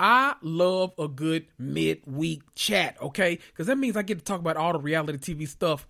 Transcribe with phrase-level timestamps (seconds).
[0.00, 3.38] I love a good midweek chat, okay?
[3.48, 5.86] Because that means I get to talk about all the reality TV stuff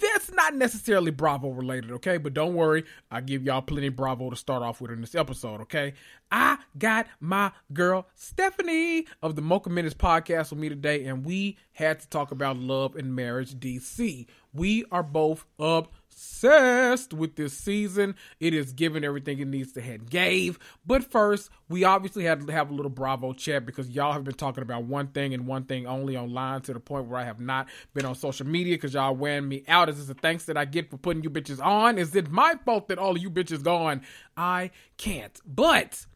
[0.00, 2.16] that's not necessarily Bravo related, okay?
[2.16, 5.60] But don't worry, I give y'all plenty Bravo to start off with in this episode,
[5.62, 5.94] okay?
[6.30, 11.58] I got my girl Stephanie of the Mocha Minutes podcast with me today, and we
[11.72, 14.26] had to talk about love and marriage DC.
[14.52, 18.14] We are both up obsessed with this season.
[18.38, 20.58] It is giving everything it needs to have gave.
[20.86, 24.34] But first, we obviously had to have a little Bravo chat because y'all have been
[24.34, 27.40] talking about one thing and one thing only online to the point where I have
[27.40, 29.88] not been on social media because y'all wearing me out.
[29.88, 31.98] Is this a thanks that I get for putting you bitches on?
[31.98, 34.02] Is it my fault that all of you bitches gone?
[34.36, 35.40] I can't.
[35.44, 36.06] But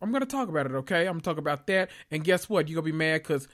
[0.00, 1.00] I'm gonna talk about it, okay?
[1.06, 1.90] I'm gonna talk about that.
[2.10, 2.68] And guess what?
[2.68, 3.48] You're gonna be mad because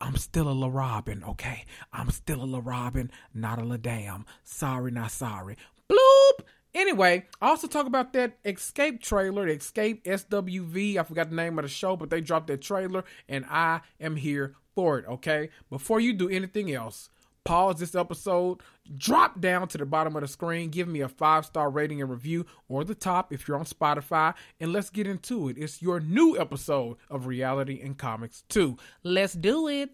[0.00, 1.64] I'm still a La Robin, okay?
[1.92, 4.24] I'm still a La Robin, not a La Dam.
[4.42, 5.56] Sorry, not sorry.
[5.90, 6.44] Bloop!
[6.74, 10.96] Anyway, I also talk about that Xscape trailer, the Xscape SWV.
[10.96, 14.16] I forgot the name of the show, but they dropped that trailer, and I am
[14.16, 15.50] here for it, okay?
[15.68, 17.10] Before you do anything else,
[17.44, 18.60] pause this episode,
[18.96, 22.10] drop down to the bottom of the screen, give me a five star rating and
[22.10, 25.56] review, or the top if you're on Spotify, and let's get into it.
[25.58, 28.76] It's your new episode of Reality and Comics 2.
[29.02, 29.90] Let's do it.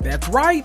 [0.00, 0.64] That's right.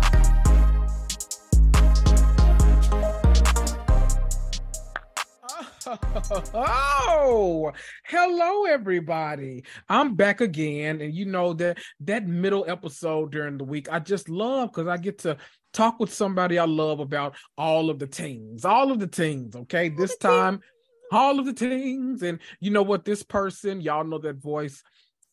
[6.53, 7.71] Oh,
[8.05, 9.63] hello everybody.
[9.89, 14.29] I'm back again and you know that that middle episode during the week I just
[14.29, 15.37] love cuz I get to
[15.73, 18.65] talk with somebody I love about all of the things.
[18.65, 19.89] All of the things, okay?
[19.89, 20.61] This time
[21.11, 24.83] all of the things and you know what this person, y'all know that voice.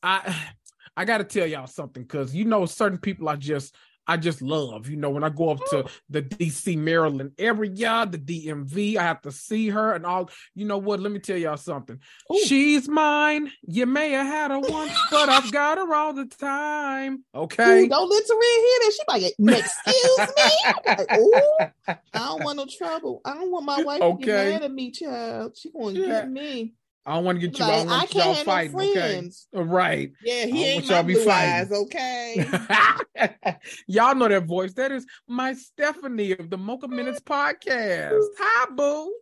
[0.03, 0.35] I
[0.97, 3.75] I got to tell y'all something because you know certain people I just
[4.09, 4.89] I just love.
[4.89, 9.21] You know, when I go up to the DC Maryland area, the DMV, I have
[9.23, 10.31] to see her and all.
[10.55, 11.01] You know what?
[11.01, 12.01] Let me tell y'all something.
[12.33, 12.45] Ooh.
[12.47, 13.53] She's mine.
[13.67, 17.23] You may have had her once, but I've got her all the time.
[17.35, 17.85] Okay.
[17.85, 18.93] Ooh, don't let Teresa hear that.
[18.93, 20.87] She might get, excuse me.
[20.87, 23.21] Like, I don't want no trouble.
[23.25, 24.21] I don't want my wife okay.
[24.21, 25.57] to get mad at me, child.
[25.57, 26.07] She gonna yeah.
[26.07, 26.75] get me.
[27.09, 27.65] I don't want to get you.
[27.65, 28.77] Like, I want I y'all fighting.
[28.77, 30.13] Okay, uh, right?
[30.23, 31.73] Yeah, he ain't y'all be fighting.
[31.73, 32.47] okay.
[33.87, 34.75] y'all know that voice.
[34.75, 38.21] That is my Stephanie of the Mocha Minutes podcast.
[38.39, 39.15] Hi, boo.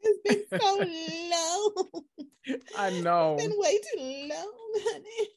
[0.00, 2.02] It's been so low.
[2.78, 3.36] I know.
[3.38, 4.44] It's been way too low,
[4.92, 5.28] honey.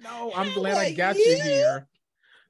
[0.00, 1.86] No, I'm glad like I got you, you here.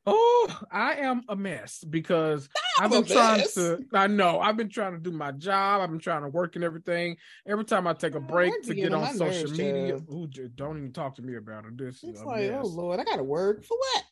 [0.06, 2.48] Oh, I am a mess because
[2.78, 3.54] I've been trying mess.
[3.54, 3.82] to.
[3.94, 5.80] I know I've been trying to do my job.
[5.80, 7.16] I've been trying to work and everything.
[7.46, 11.16] Every time I take a break to get on social media, ooh, don't even talk
[11.16, 11.78] to me about it.
[11.78, 14.04] This it's is like, oh Lord, I gotta work for what?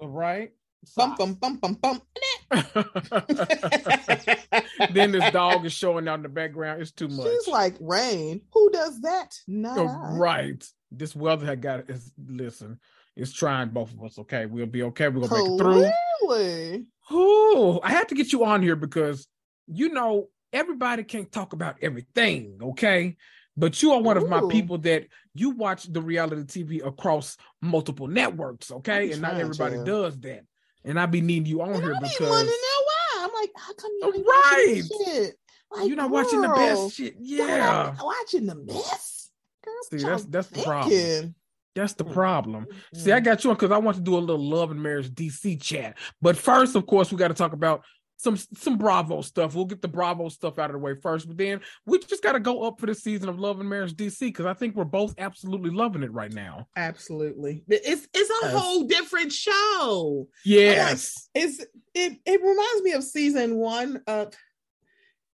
[0.00, 0.50] All right.
[0.96, 2.02] Bum bum bum bum bum.
[4.92, 6.82] then this dog is showing out in the background.
[6.82, 7.26] It's too much.
[7.26, 8.40] She's like rain.
[8.52, 9.38] Who does that?
[9.46, 10.64] No, oh, right.
[10.90, 12.80] This weather had got is listen
[13.18, 14.18] is trying both of us.
[14.18, 15.08] Okay, we'll be okay.
[15.08, 15.90] We're gonna make it through.
[16.22, 16.86] Really?
[17.10, 19.26] Oh, I had to get you on here because
[19.66, 22.58] you know everybody can't talk about everything.
[22.62, 23.16] Okay.
[23.56, 24.22] But you are one Ooh.
[24.22, 29.10] of my people that you watch the reality TV across multiple networks, okay?
[29.10, 29.84] and not everybody to.
[29.84, 30.42] does that.
[30.84, 33.24] And I be needing you on and here I because to know why.
[33.24, 34.82] I'm like, how come you right?
[35.04, 35.34] Shit?
[35.72, 37.14] Like, You're not girl, watching the best shit.
[37.18, 39.32] Yeah, watching the best.
[39.64, 41.34] Girl, See, that's that's the problem.
[41.74, 42.12] That's the mm-hmm.
[42.12, 42.66] problem.
[42.94, 43.24] See, I mm-hmm.
[43.24, 45.96] got you on because I want to do a little love and marriage DC chat.
[46.20, 47.84] But first, of course, we got to talk about
[48.18, 49.54] some some Bravo stuff.
[49.54, 52.32] We'll get the Bravo stuff out of the way first, but then we just got
[52.32, 54.84] to go up for the season of Love and Marriage DC because I think we're
[54.84, 56.66] both absolutely loving it right now.
[56.76, 58.52] Absolutely, it's it's a yes.
[58.56, 60.26] whole different show.
[60.44, 64.34] Yes, like, it's it it reminds me of season one of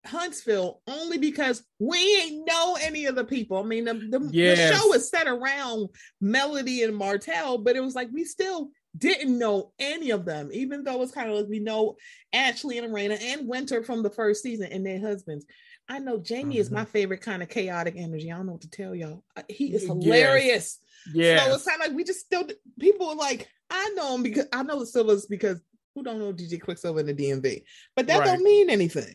[0.08, 3.58] Huntsville only because we ain't know any of the people.
[3.58, 4.58] I mean, the, the, yes.
[4.58, 5.88] the show is set around
[6.20, 10.82] Melody and Martell, but it was like we still didn't know any of them, even
[10.82, 11.96] though it's kind of like we know
[12.32, 15.44] Ashley and Raina and Winter from the first season and their husbands.
[15.88, 16.60] I know Jamie mm-hmm.
[16.60, 18.30] is my favorite kind of chaotic energy.
[18.30, 19.24] I don't know what to tell y'all.
[19.48, 20.78] He is hilarious.
[21.14, 21.44] Yeah.
[21.44, 22.46] So it's kind of like we just still
[22.78, 25.60] people are like, I know him because I know the Silvers because
[25.94, 27.62] who don't know DJ Quicksilver in the DMV,
[27.96, 28.26] but that right.
[28.26, 29.14] don't mean anything.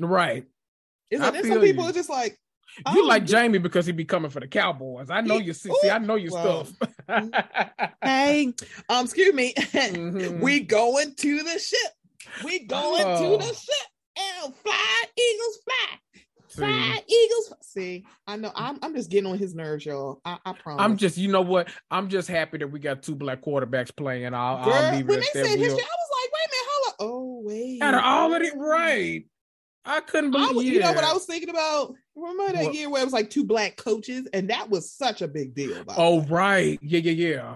[0.00, 0.46] Right.
[1.10, 1.46] Is it?
[1.46, 1.90] Some people you.
[1.90, 2.38] are just like,
[2.94, 5.10] you like Jamie because he be coming for the Cowboys.
[5.10, 6.90] I know you see, I know your well, stuff.
[8.02, 8.52] hey,
[8.88, 9.54] um, excuse me.
[9.70, 10.40] Mm-hmm.
[10.40, 11.92] we going to the ship.
[12.44, 13.38] We going oh.
[13.38, 13.86] to the ship.
[14.44, 15.98] And fly, Eagles, fly.
[16.48, 17.54] Fly, Eagles.
[17.62, 20.20] See, I know I'm I'm just getting on his nerves, y'all.
[20.24, 20.82] I, I promise.
[20.82, 21.68] I'm just, you know what?
[21.90, 24.34] I'm just happy that we got two black quarterbacks playing.
[24.34, 26.88] I'll, Girl, I'll leave when they said history, I was like, wait a minute, hold
[26.88, 26.96] up.
[27.00, 27.82] Oh, wait.
[27.82, 29.24] Out of all of it, right.
[29.84, 30.72] I couldn't believe.
[30.72, 31.94] I you know what I was thinking about?
[32.14, 32.74] Remember that what?
[32.74, 35.84] year where it was like two black coaches, and that was such a big deal.
[35.96, 37.54] Oh right, yeah, yeah, yeah.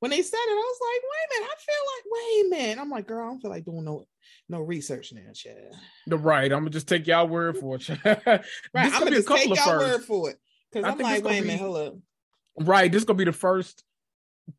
[0.00, 2.50] When they said it, I was like, "Wait a minute!" I feel like, "Wait a
[2.50, 4.06] minute!" I'm like, "Girl, I don't feel like doing no
[4.48, 5.72] no research now, Chad."
[6.06, 6.52] The right.
[6.52, 7.88] I'm gonna just take y'all word for it.
[8.04, 8.44] right.
[8.74, 10.36] I'm gonna just take y'all word for it
[10.70, 11.94] because I'm like, "Wait a minute, hold up."
[12.58, 12.92] Right.
[12.92, 13.82] This is gonna be the first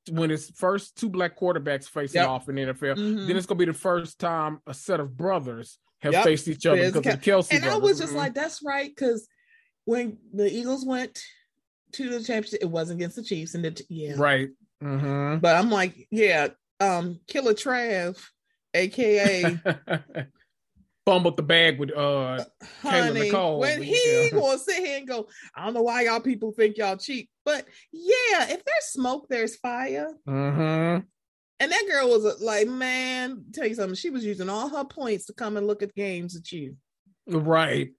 [0.09, 2.29] when it's first two black quarterbacks facing yep.
[2.29, 2.97] off in the NFL.
[2.97, 3.27] Mm-hmm.
[3.27, 6.23] Then it's gonna be the first time a set of brothers have yep.
[6.23, 7.51] faced each other because of Kelce.
[7.51, 7.73] And brothers.
[7.73, 8.17] I was just mm-hmm.
[8.19, 9.27] like, that's right, because
[9.85, 11.21] when the Eagles went
[11.93, 14.49] to the championship, it wasn't against the Chiefs, and the yeah, right.
[14.83, 15.39] Mm-hmm.
[15.39, 16.49] But I'm like, yeah,
[16.79, 18.21] um, Killer Trav,
[18.73, 19.59] aka
[21.05, 22.43] fumbled the bag with uh
[22.81, 23.59] Honey, Nicole.
[23.59, 24.29] When he yeah.
[24.29, 27.65] gonna sit here and go, I don't know why y'all people think y'all cheap, but
[27.91, 30.13] yeah, if there's smoke, there's fire.
[30.27, 31.05] Mm-hmm.
[31.59, 33.95] And that girl was uh, like, man, tell you something.
[33.95, 36.75] She was using all her points to come and look at games at you.
[37.27, 37.91] Right.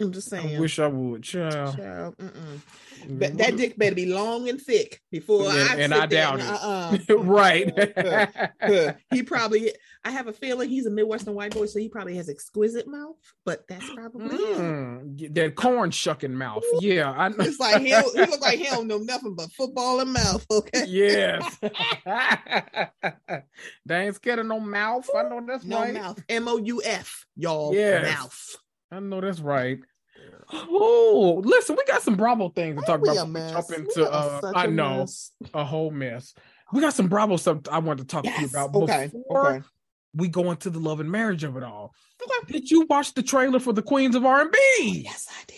[0.00, 0.56] I'm just saying.
[0.56, 1.76] I wish I would, child.
[1.76, 2.14] child
[3.08, 6.46] but that dick better be long and thick before and, I and I doubt it.
[6.46, 6.98] Uh-uh.
[7.18, 8.94] right.
[9.10, 9.72] he probably.
[10.04, 13.16] I have a feeling he's a Midwestern white boy, so he probably has exquisite mouth.
[13.44, 16.62] But that's probably mm, that corn shucking mouth.
[16.74, 16.78] Ooh.
[16.80, 17.36] Yeah, I know.
[17.40, 20.46] It's like he he look like he don't know nothing but football and mouth.
[20.50, 20.84] Okay.
[20.86, 21.58] Yes.
[23.86, 25.08] they ain't scared of no mouth.
[25.16, 25.94] I know that's no right.
[25.94, 26.22] mouth.
[26.28, 27.26] M O U F.
[27.36, 27.74] Y'all.
[27.74, 28.18] Yes.
[28.18, 28.56] Mouth.
[28.90, 29.80] I know that's right.
[30.52, 33.14] Oh, listen, we got some Bravo things to talk about.
[33.14, 35.32] Jump into uh, I know mess.
[35.52, 36.34] a whole mess.
[36.72, 38.36] We got some Bravo stuff I wanted to talk yes.
[38.36, 39.10] to you about okay.
[39.12, 39.64] before okay.
[40.14, 41.94] we go into the love and marriage of it all.
[42.22, 42.52] Okay.
[42.52, 45.02] Did you watch the trailer for the Queens of R and B?
[45.04, 45.56] Yes, I did.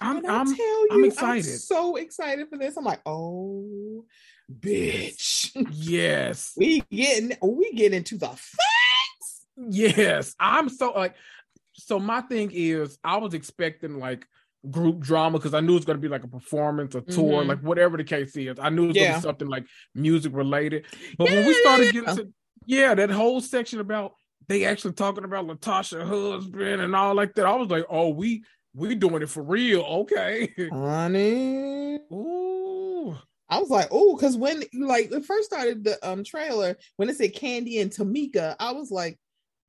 [0.00, 1.50] I'm I'm, you, I'm excited.
[1.50, 2.76] I'm so excited for this.
[2.76, 4.04] I'm like, oh,
[4.50, 5.50] bitch.
[5.72, 9.46] Yes, we getting we get into the facts.
[9.56, 11.14] Yes, I'm so like
[11.86, 14.26] so my thing is I was expecting like
[14.70, 17.48] group drama because I knew it's gonna be like a performance, a tour, mm-hmm.
[17.48, 18.58] like whatever the case is.
[18.60, 19.06] I knew it was yeah.
[19.08, 20.86] gonna be something like music related.
[21.16, 21.36] But yeah.
[21.36, 22.28] when we started getting to
[22.66, 24.12] yeah, that whole section about
[24.48, 28.44] they actually talking about Latasha husband and all like that, I was like, oh, we
[28.74, 31.98] we doing it for real, okay, honey.
[32.12, 33.16] Ooh.
[33.48, 37.16] I was like, oh, because when like it first started the um trailer, when it
[37.16, 39.18] said Kandi and Tamika, I was like,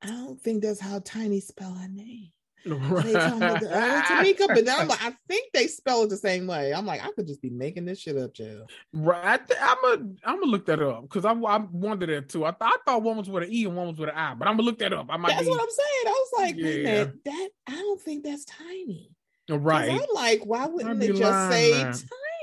[0.02, 2.30] I don't think that's how Tiny spell her name.
[2.64, 3.04] Right.
[3.04, 3.66] They told me the
[4.08, 6.72] Tamika, but I'm like, I think they spell it the same way.
[6.72, 8.66] I'm like, I could just be making this shit up, Joe.
[8.92, 9.40] Right.
[9.60, 12.44] I'm gonna I'm gonna look that up because I, I wondered that too.
[12.44, 14.34] I, th- I thought one was with an E and one was with an I,
[14.34, 15.06] but I'm gonna look that up.
[15.08, 15.30] I might.
[15.30, 15.48] That's be...
[15.48, 16.06] what I'm saying.
[16.06, 16.82] I was like, yeah.
[16.84, 19.10] man, that I don't think that's Tiny.
[19.50, 19.90] Right.
[19.90, 21.72] I'm like, why wouldn't they just say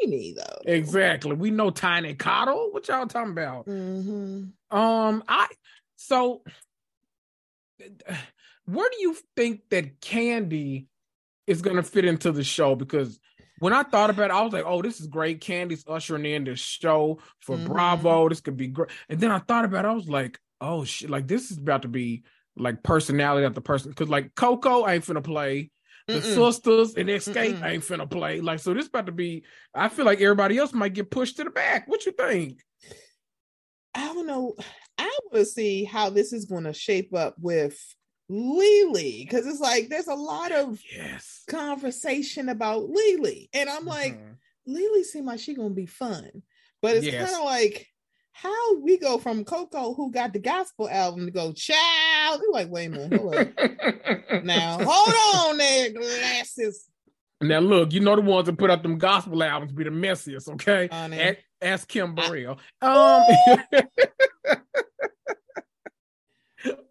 [0.03, 0.59] Tiny though?
[0.65, 1.33] Exactly.
[1.33, 2.69] We know Tiny Cottle.
[2.71, 3.67] What y'all talking about?
[3.67, 4.77] Mm-hmm.
[4.77, 5.47] Um, I
[5.95, 6.43] so
[8.65, 10.87] where do you think that Kandi
[11.47, 12.75] is going to fit into the show?
[12.75, 13.19] Because
[13.59, 15.41] when I thought about it, I was like, "Oh, this is great.
[15.41, 17.67] Kandi's ushering in this show for mm-hmm.
[17.67, 18.29] Bravo.
[18.29, 21.09] This could be great." And then I thought about it, I was like, "Oh shit!
[21.09, 22.23] Like this is about to be
[22.55, 25.71] like personality after person." Because like Coko ain't finna play.
[26.07, 26.35] The Mm-mm.
[26.35, 27.69] sisters and Xscape Mm-mm.
[27.69, 28.41] ain't finna play.
[28.41, 29.43] Like, so this about to be.
[29.75, 31.87] I feel like everybody else might get pushed to the back.
[31.87, 32.63] What you think?
[33.93, 34.55] I don't know.
[34.99, 37.79] I want to see how this is going to shape up with
[38.29, 44.13] Lily because it's like there's a lot of yes conversation about Lily, and I'm like,
[44.13, 44.33] mm-hmm.
[44.67, 46.43] Lily seems like she's gonna be fun,
[46.81, 47.31] but it's yes.
[47.31, 47.87] kind of like
[48.31, 52.41] how we go from Coko, who got the gospel album, to go child.
[52.41, 56.85] We're like, wait a minute, hold now hold on there, glasses.
[57.41, 60.49] Now look, you know the ones that put out them gospel albums be the messiest,
[60.49, 60.87] okay?
[60.91, 62.59] Ask, ask Kim Burrell.
[62.79, 63.83] I, um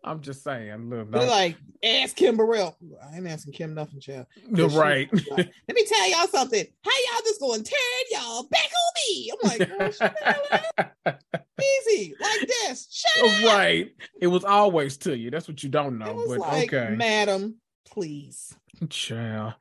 [0.09, 1.11] I'm just saying, look.
[1.11, 2.79] They're like, ask Kim Burrell.
[3.03, 4.27] I ain't asking Kim nothing, child.
[4.50, 5.07] You're right.
[5.12, 6.67] Like, Let me tell y'all something.
[6.83, 7.79] How y'all just going to turn
[8.11, 9.33] y'all back on me?
[9.33, 9.49] I'm
[11.05, 11.21] like,
[11.62, 12.88] easy, like this.
[12.91, 13.87] Shut right.
[13.87, 14.09] Up.
[14.23, 15.31] It was always to you.
[15.31, 16.25] That's what you don't know.
[16.27, 16.95] but like, okay.
[16.97, 18.55] Madam, please.
[18.88, 19.55] Child.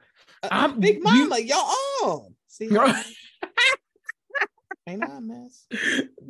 [0.44, 2.36] Uh, I'm, Big Mama, you, all on.
[2.48, 2.70] See?
[4.88, 5.66] Ain't I a mess?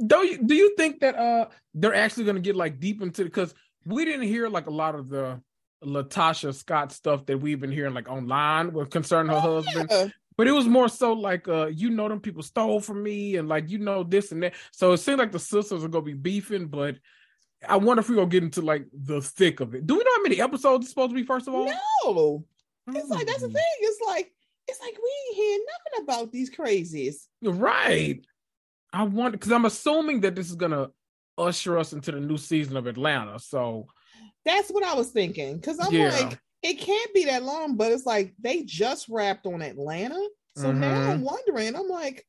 [0.08, 1.46] Do you do you think that uh
[1.76, 3.54] they're actually gonna get like deep into because
[3.88, 5.42] we didn't hear like a lot of the
[5.84, 9.88] Latasha Scott stuff that we've been hearing like online with concerning her oh, husband.
[9.90, 10.08] Yeah.
[10.38, 13.48] But it was more so like uh you know them people stole from me and
[13.48, 14.54] like you know this and that.
[14.72, 16.98] So it seemed like the sisters are gonna be beefing, but
[17.68, 19.88] I wonder if we're gonna get into like the thick of it.
[19.88, 21.66] Do we know how many episodes it's supposed to be, first of all?
[22.06, 22.46] No.
[22.90, 23.54] It's like that's the hmm.
[23.54, 23.64] thing.
[23.82, 24.32] It's like
[24.68, 27.16] it's like we ain't hear nothing about these crazies.
[27.42, 28.26] Right.
[28.94, 30.90] I wonder because I'm assuming that this is gonna
[31.38, 33.40] usher us into the new season of Atlanta.
[33.40, 33.88] So
[34.46, 35.60] that's what I was thinking.
[35.62, 36.10] Cause I'm yeah.
[36.10, 40.20] like, it can't be that long, but it's like they just wrapped on Atlanta.
[40.56, 40.80] So mm-hmm.
[40.80, 42.26] now I'm wondering, I'm like,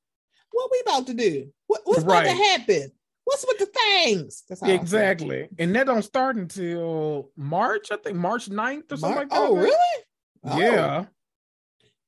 [0.53, 1.53] what we about to do?
[1.67, 2.25] What, what's right.
[2.25, 2.93] about to happen?
[3.25, 4.45] What's with the things?
[4.63, 5.49] exactly.
[5.59, 9.39] And that don't start until March, I think March 9th or something Mar- like that.
[9.39, 10.05] Oh, really?
[10.45, 11.05] Yeah.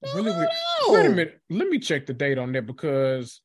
[0.04, 0.16] Oh.
[0.16, 0.48] Really weird.
[0.88, 1.40] Wait a minute.
[1.50, 3.42] Let me check the date on that because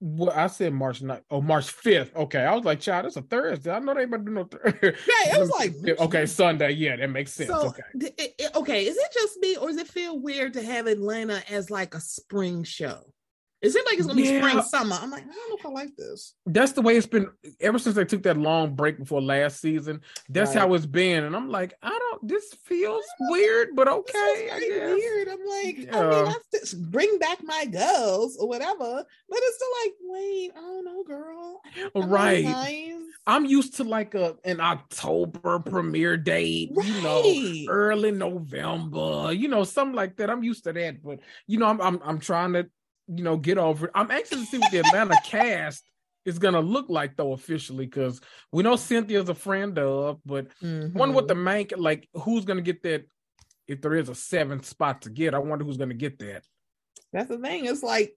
[0.00, 1.22] well, I said March 9th.
[1.30, 2.14] Oh, March 5th.
[2.14, 2.40] Okay.
[2.40, 3.70] I was like, child, it's a Thursday.
[3.70, 4.80] I know they about to do no Thursday.
[5.06, 6.72] Yeah, it was like okay, Sunday.
[6.72, 7.48] Yeah, that makes sense.
[7.48, 7.82] So, okay.
[7.94, 8.86] It, it, okay.
[8.86, 12.00] Is it just me or does it feel weird to have Atlanta as like a
[12.00, 13.00] spring show?
[13.64, 14.42] It seems like it's gonna yeah.
[14.42, 14.98] be spring summer.
[15.00, 16.34] I'm like, I don't know if I like this.
[16.44, 17.30] That's the way it's been
[17.60, 20.02] ever since they took that long break before last season.
[20.28, 20.60] That's right.
[20.60, 22.28] how it's been, and I'm like, I don't.
[22.28, 24.48] This feels weird, but okay.
[24.58, 25.28] weird.
[25.28, 25.98] I'm like, yeah.
[25.98, 30.50] I mean, I st- bring back my girls or whatever, but it's still like, wait,
[30.54, 31.60] I don't know, girl.
[31.94, 32.44] I'm right.
[32.44, 32.92] Nice.
[33.26, 36.86] I'm used to like a an October premiere date, right.
[36.86, 40.28] you know, early November, you know, something like that.
[40.28, 42.68] I'm used to that, but you know, I'm I'm, I'm trying to
[43.08, 43.92] you know, get over it.
[43.94, 45.84] I'm anxious to see what the Atlanta cast
[46.24, 48.20] is gonna look like though officially, because
[48.52, 50.96] we know Cynthia's a friend of, but mm-hmm.
[50.96, 53.04] wonder what the main like who's gonna get that
[53.66, 55.34] if there is a seventh spot to get.
[55.34, 56.44] I wonder who's gonna get that.
[57.12, 57.66] That's the thing.
[57.66, 58.14] It's like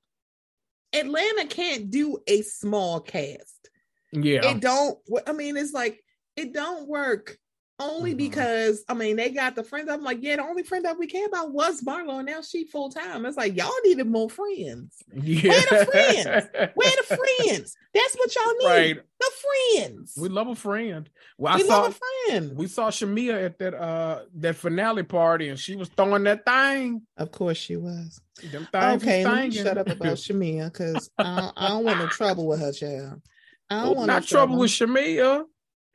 [0.93, 3.69] Atlanta can't do a small cast.
[4.13, 4.51] Yeah.
[4.51, 6.01] It don't I mean it's like
[6.35, 7.37] it don't work
[7.79, 8.17] only mm-hmm.
[8.17, 9.89] because I mean they got the friends.
[9.89, 12.65] I'm like, yeah, the only friend that we care about was Marlo, and now she
[12.65, 13.25] full time.
[13.25, 14.95] It's like y'all needed more friends.
[15.13, 15.49] Yeah.
[15.49, 16.47] Where the friends?
[16.75, 17.77] Where the friends?
[17.93, 18.67] That's what y'all need.
[18.67, 18.99] Right.
[19.19, 19.31] The
[19.75, 20.13] friends.
[20.17, 21.09] We love a friend.
[21.37, 22.57] Well, we I saw, love a friend.
[22.57, 27.03] We saw Shamea at that uh that finale party, and she was throwing that thing.
[27.15, 28.19] Of course she was.
[28.43, 32.59] okay, let me shut up about Shamea because I, I, don't want no trouble with
[32.59, 33.21] her child.
[33.69, 34.57] I don't want not no trouble.
[34.57, 35.43] with Shamea.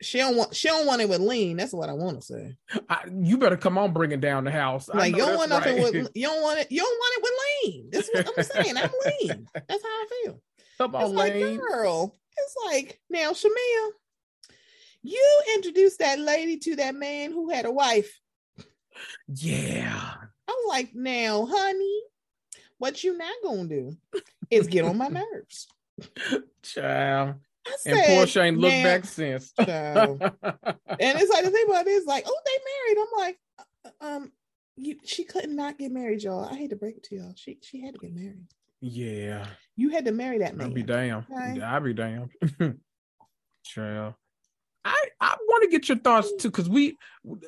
[0.03, 1.57] She don't want she don't want it with lean.
[1.57, 2.55] That's what I want to say.
[2.89, 4.89] I, you better come on, bring it down the house.
[4.89, 5.93] Like you don't want nothing right.
[5.93, 6.71] with you don't want it.
[6.71, 7.89] You don't want it with lean.
[7.91, 8.77] That's what I'm saying.
[8.77, 9.47] I'm lean.
[9.53, 10.41] That's how I feel.
[10.77, 12.15] Come on, it's like, girl.
[12.35, 13.89] It's like now, Shamea,
[15.03, 18.19] you introduced that lady to that man who had a wife.
[19.27, 20.13] Yeah.
[20.47, 22.01] I'm like, now, honey,
[22.77, 23.97] what you not gonna do
[24.49, 25.67] is get on my nerves.
[26.63, 27.35] Child.
[27.77, 29.53] Said, and Porsche ain't looked back since.
[29.57, 33.07] and it's like the thing about it is like, oh, they married.
[33.07, 34.31] I'm like, uh, um,
[34.75, 36.45] you, she couldn't not get married, y'all.
[36.45, 37.33] I hate to break it to y'all.
[37.35, 38.47] She she had to get married.
[38.81, 39.45] Yeah.
[39.77, 40.67] You had to marry that man.
[40.67, 41.25] I'd be damn.
[41.31, 41.61] Okay?
[41.61, 42.29] I'd be damn.
[43.63, 44.15] Child.
[44.85, 46.97] I I want to get your thoughts too, because we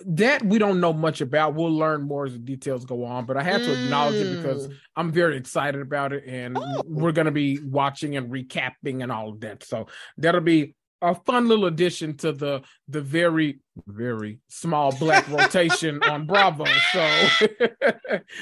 [0.05, 1.55] that we don't know much about.
[1.55, 3.83] We'll learn more as the details go on, but I have to mm.
[3.83, 4.75] acknowledge it because mm.
[4.95, 6.81] I'm very excited about it, and oh.
[6.85, 9.63] we're going to be watching and recapping and all of that.
[9.63, 9.87] So
[10.17, 16.25] that'll be a fun little addition to the the very very small black rotation on
[16.25, 16.65] Bravo.
[16.93, 17.27] So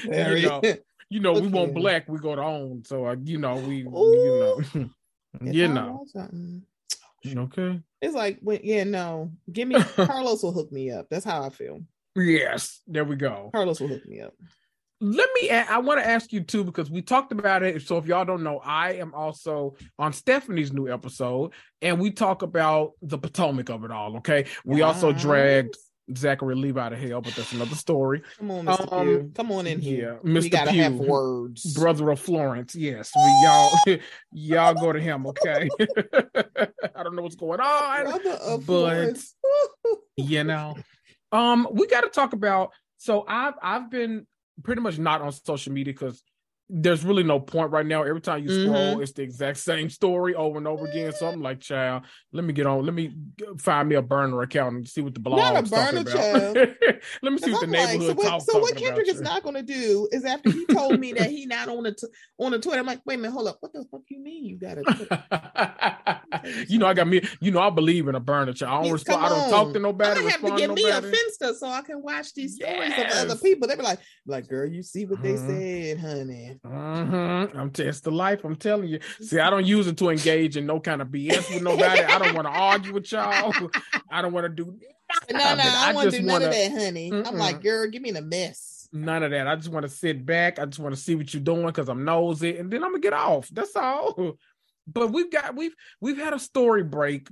[0.04, 0.62] there you know,
[1.10, 2.84] you know, we want black, we go to own.
[2.84, 4.62] So uh, you know, we Ooh.
[4.74, 4.90] you know,
[5.52, 6.06] you know.
[7.24, 7.80] Mm, okay.
[8.00, 11.06] It's like, when, yeah, no, give me Carlos will hook me up.
[11.10, 11.80] That's how I feel.
[12.16, 13.50] Yes, there we go.
[13.52, 14.34] Carlos will hook me up.
[15.00, 15.50] Let me.
[15.50, 17.82] I want to ask you too because we talked about it.
[17.82, 21.52] So if y'all don't know, I am also on Stephanie's new episode,
[21.82, 24.16] and we talk about the Potomac of it all.
[24.18, 25.76] Okay, we also dragged
[26.16, 28.22] Zachary Levi out of hell, but that's another story.
[28.38, 28.92] Come on, Mr.
[28.92, 29.32] Um, Pugh.
[29.34, 30.20] Come on in here.
[30.24, 30.42] Yeah, Mr.
[30.42, 31.74] We gotta have words.
[31.74, 32.74] brother of Florence.
[32.74, 33.98] Yes, we y'all
[34.32, 35.68] y'all go to him, okay?
[36.94, 39.34] I don't know what's going on, Brother of but Florence.
[40.16, 40.76] you know,
[41.32, 42.70] um, we got to talk about.
[42.98, 44.26] So I've I've been
[44.62, 46.22] pretty much not on social media because
[46.70, 48.02] there's really no point right now.
[48.04, 49.02] Every time you scroll, Mhm.
[49.02, 51.12] it's the exact same story over and over again.
[51.12, 52.84] So I'm like, child, let me get on.
[52.86, 53.14] Let me
[53.58, 56.52] find me a burner account and see what the blog Not a is talking burner,
[56.54, 56.56] about.
[57.22, 59.42] let me see what the I'm like, neighborhood so what, so what Kendrick is not
[59.42, 62.06] going to do is after he told me that he not on the t-
[62.38, 62.80] on the Twitter.
[62.80, 63.58] I'm like, wait a minute, hold up.
[63.60, 64.84] What the fuck you mean you got a
[66.68, 67.20] you know, I got me.
[67.40, 68.52] You know, I believe in a burner.
[68.52, 68.70] Child.
[68.70, 69.24] I don't Yes, respond.
[69.24, 70.20] I don't talk to nobody.
[70.20, 71.00] Gonna have to get me a.
[71.02, 73.68] Finsta so I can watch these stories of other people.
[73.68, 75.46] They be like, like, girl, you see what they Mhm.
[75.46, 76.53] said, honey.
[76.64, 77.56] Mhm.
[77.56, 78.44] I'm t- it's the life.
[78.44, 79.00] I'm telling you.
[79.20, 82.00] See, I don't use it to engage in no kind of BS with nobody.
[82.02, 83.52] I don't want to argue with y'all.
[84.10, 84.64] I don't want to do
[85.30, 85.60] No, no, nothing.
[85.66, 87.12] I, want to do none wanna- of that, honey.
[87.12, 88.88] I'm like, girl, give me the mess.
[88.92, 89.48] None of that.
[89.48, 90.58] I just want to sit back.
[90.58, 93.00] I just want to see what you're doing because I'm nosy, and then I'm gonna
[93.00, 93.48] get off.
[93.48, 94.34] That's all.
[94.86, 97.28] But we've got we've we've had a story break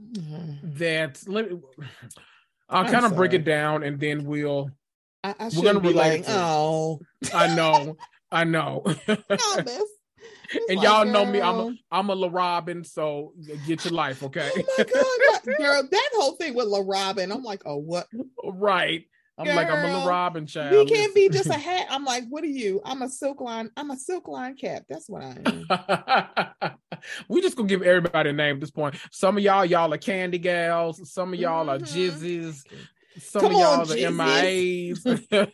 [0.63, 1.59] that let me,
[2.69, 4.71] I'll kind of break it down, and then we'll.
[5.25, 6.37] I, I gonna be like, it to it.
[6.37, 7.01] oh,
[7.33, 7.97] I know,
[8.33, 8.83] I know.
[8.87, 8.95] no,
[9.65, 9.83] miss.
[10.55, 11.41] It's and like, y'all know me.
[11.41, 11.75] I'm a, girl.
[11.91, 13.33] I'm a La Robin, so
[13.67, 14.51] get your life, okay?
[14.55, 18.07] Oh my god, girl, that whole thing with La Robin, I'm like, oh, what?
[18.45, 19.05] right.
[19.39, 20.73] I'm like I'm a La Girl, Robin child.
[20.73, 21.87] We can't be just a hat.
[21.91, 22.83] I'm like, what are you?
[22.85, 23.71] I'm a silk line.
[23.77, 24.85] I'm a silk line cap.
[24.89, 26.77] That's what I am.
[27.29, 28.97] we just gonna give everybody a name at this point.
[29.11, 31.11] Some of y'all, y'all are candy gals.
[31.11, 32.65] Some of y'all are Mhm.
[33.19, 35.05] Some Come of y'all on, are MIAs.
[35.31, 35.47] Yeah,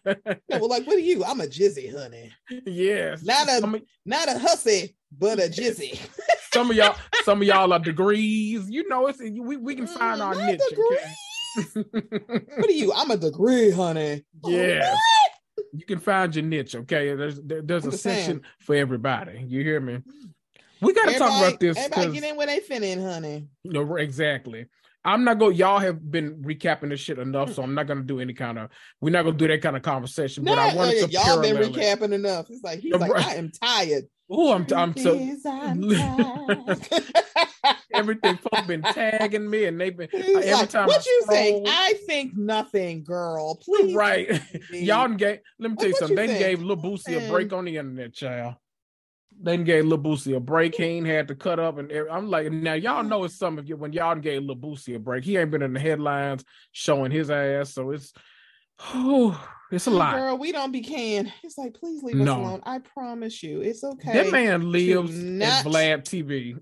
[0.58, 1.24] well, like, what are you?
[1.24, 2.30] I'm a jizzy, honey.
[2.66, 3.24] yes.
[3.24, 5.98] Not a of, not a hussy, but a jizzy.
[6.52, 8.68] some of y'all, some of y'all are degrees.
[8.70, 10.60] You know, it's we, we can find Mm, our niche.
[10.72, 12.42] Okay?
[12.56, 12.92] What are you?
[12.94, 14.24] I'm a degree, honey.
[14.44, 14.50] Oh,
[15.72, 16.74] you can find your niche.
[16.74, 19.44] Okay, there's there- there's I'm a section for everybody.
[19.46, 20.00] You hear me?
[20.80, 21.76] We got to talk about this.
[21.76, 23.48] Everybody get in where they fit in, honey.
[23.64, 24.66] No, exactly.
[25.08, 25.52] I'm not going.
[25.52, 28.34] To y'all have been recapping this shit enough, so I'm not going to do any
[28.34, 28.70] kind of.
[29.00, 30.44] We're not going to do that kind of conversation.
[30.44, 32.00] No, but I wanted to y'all been parallel it.
[32.00, 32.50] recapping enough.
[32.50, 33.26] It's like he's Yeah, like, right.
[33.26, 34.04] I am tired.
[34.30, 34.66] Oh, I'm.
[34.76, 35.16] I'm so.
[35.42, 36.78] Tired.
[37.92, 40.86] Everything folks been tagging me, and they've been He's every like, time.
[40.86, 41.56] what I you think?
[41.66, 43.56] scroll- I think nothing, girl.
[43.56, 44.28] Please, right?
[44.72, 45.38] Y'all done gave.
[45.58, 46.16] Let me tell you What something.
[46.18, 46.38] you They think?
[46.40, 48.54] gave Lil Boosie a break on the internet, child.
[49.40, 50.74] They gave Boosie a break.
[50.74, 53.68] He ain't had to cut up, and I'm like, now y'all know it's some of
[53.68, 55.24] you when y'all gave Boosie a break.
[55.24, 58.12] He ain't been in the headlines showing his ass, so it's.
[58.94, 59.36] Oh,
[59.72, 60.14] it's a lot.
[60.14, 61.32] Girl, we don't be can.
[61.42, 62.32] It's like, please leave No.
[62.34, 62.62] us alone.
[62.64, 64.12] I promise you, it's okay.
[64.12, 66.54] That man lives not- at Vlad TV.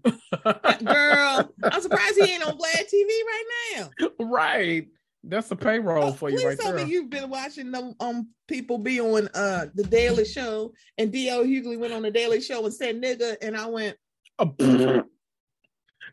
[0.84, 3.44] Girl, I'm surprised he ain't on Vlad TV right
[3.76, 4.08] now.
[4.20, 4.88] right.
[5.28, 6.86] That's the payroll for you right there.
[6.86, 11.44] you've been watching them um people be on uh the Daily Show, and D.L.
[11.44, 13.96] Hughley went on the Daily Show and said nigga, and I went,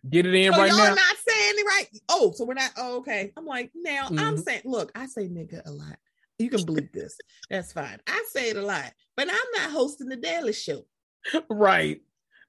[0.10, 0.96] Get it in so right y'all now.
[0.96, 1.88] not saying it right.
[2.10, 2.72] Oh, so we're not.
[2.78, 3.32] Oh, okay.
[3.38, 4.44] I'm like, now I'm Mhm.
[4.44, 5.98] saying, look, I say nigga a lot.
[6.40, 7.18] You can bleep this.
[7.50, 8.00] That's fine.
[8.08, 10.86] I say it a lot, but I'm not hosting the Daily Show.
[11.50, 12.02] right.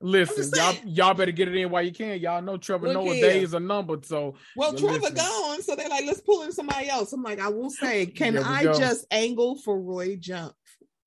[0.05, 2.19] Listen, y'all y'all better get it in while you can.
[2.21, 3.31] Y'all know Trevor Look Noah here.
[3.31, 7.13] days are numbered, so Well, Trevor gone, so they're like, let's pull in somebody else.
[7.15, 8.79] I'm like, I will say, can I go.
[8.79, 10.53] just angle for Roy jump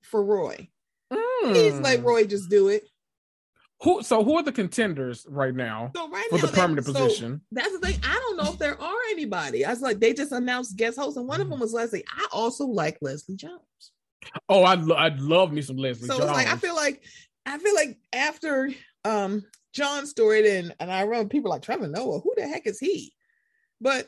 [0.02, 0.68] for Roy?
[1.44, 1.82] Please Hmm.
[1.82, 2.82] let Roy just do it.
[3.82, 6.92] who so who are the contenders right now So right for now, the permanent so
[6.92, 7.40] position?
[7.52, 8.00] That's the thing.
[8.02, 9.64] I don't know if there are anybody.
[9.64, 11.42] I was like, they just announced guest hosts, and one Mm.
[11.44, 12.04] of them was Leslie.
[12.12, 13.60] I also like Leslie Jones.
[14.48, 16.24] Oh, I'd lo- I'd love me some Leslie so Jones.
[16.30, 17.04] it's like I feel like
[17.46, 18.68] I feel like after
[19.08, 19.42] um
[19.74, 23.12] Jon Stewart and and I remember people like Trevor Noah, who the heck is he?
[23.80, 24.06] But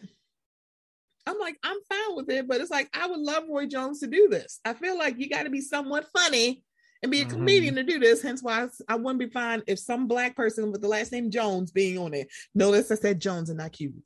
[1.27, 4.07] I'm like, I'm fine with it, but it's like I would love Roy Jones to
[4.07, 4.61] do this.
[4.65, 6.65] I feel like you got to be somewhat funny
[7.03, 7.31] and be a Mhm.
[7.31, 8.23] comedian to do this.
[8.23, 11.71] Hence why I wouldn't be fine if some black person with the last name Jones
[11.71, 12.29] being on it.
[12.55, 14.03] Notice I said Jones and not Cuban.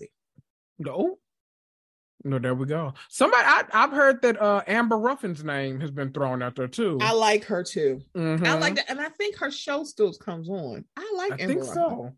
[0.79, 1.19] no.
[2.27, 2.95] No, there we go.
[3.11, 6.99] Somebody I, I've heard that uh Amber Ruffin's name has been thrown out there too.
[7.01, 8.01] I like her too.
[8.15, 8.61] I Mhm.
[8.61, 10.85] like that, and I think her show still comes on.
[10.97, 11.33] I like.
[11.33, 11.75] I Amber think Ruffin.
[11.75, 12.13] so.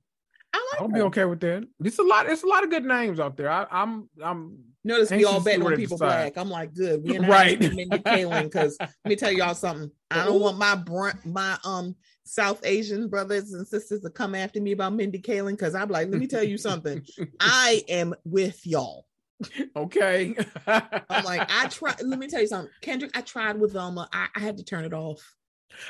[0.55, 0.81] I like.
[0.81, 0.95] I'll her.
[0.95, 1.65] be okay with that.
[1.85, 2.29] It's a lot.
[2.31, 3.51] It's a lot of good names out there.
[3.51, 4.09] I, I'm.
[4.23, 4.59] I'm.
[4.85, 6.37] Notice we all betting on people black.
[6.37, 7.03] I'm like, good.
[7.03, 7.61] We and Right.
[7.61, 7.75] right.
[7.75, 9.91] Mindy Kaling because let me tell y'all something.
[10.13, 14.61] I don't want my br- my um South Asian brothers and sisters to come after
[14.61, 17.05] me about Mindy Kaling because I'm like, let me tell you something.
[17.41, 19.06] I am with y'all.
[19.77, 20.35] okay.
[20.67, 22.01] I'm like, I tried.
[22.03, 23.17] Let me tell you something, Kendrick.
[23.17, 24.09] I tried with Velma.
[24.13, 25.35] I, I had to turn it off.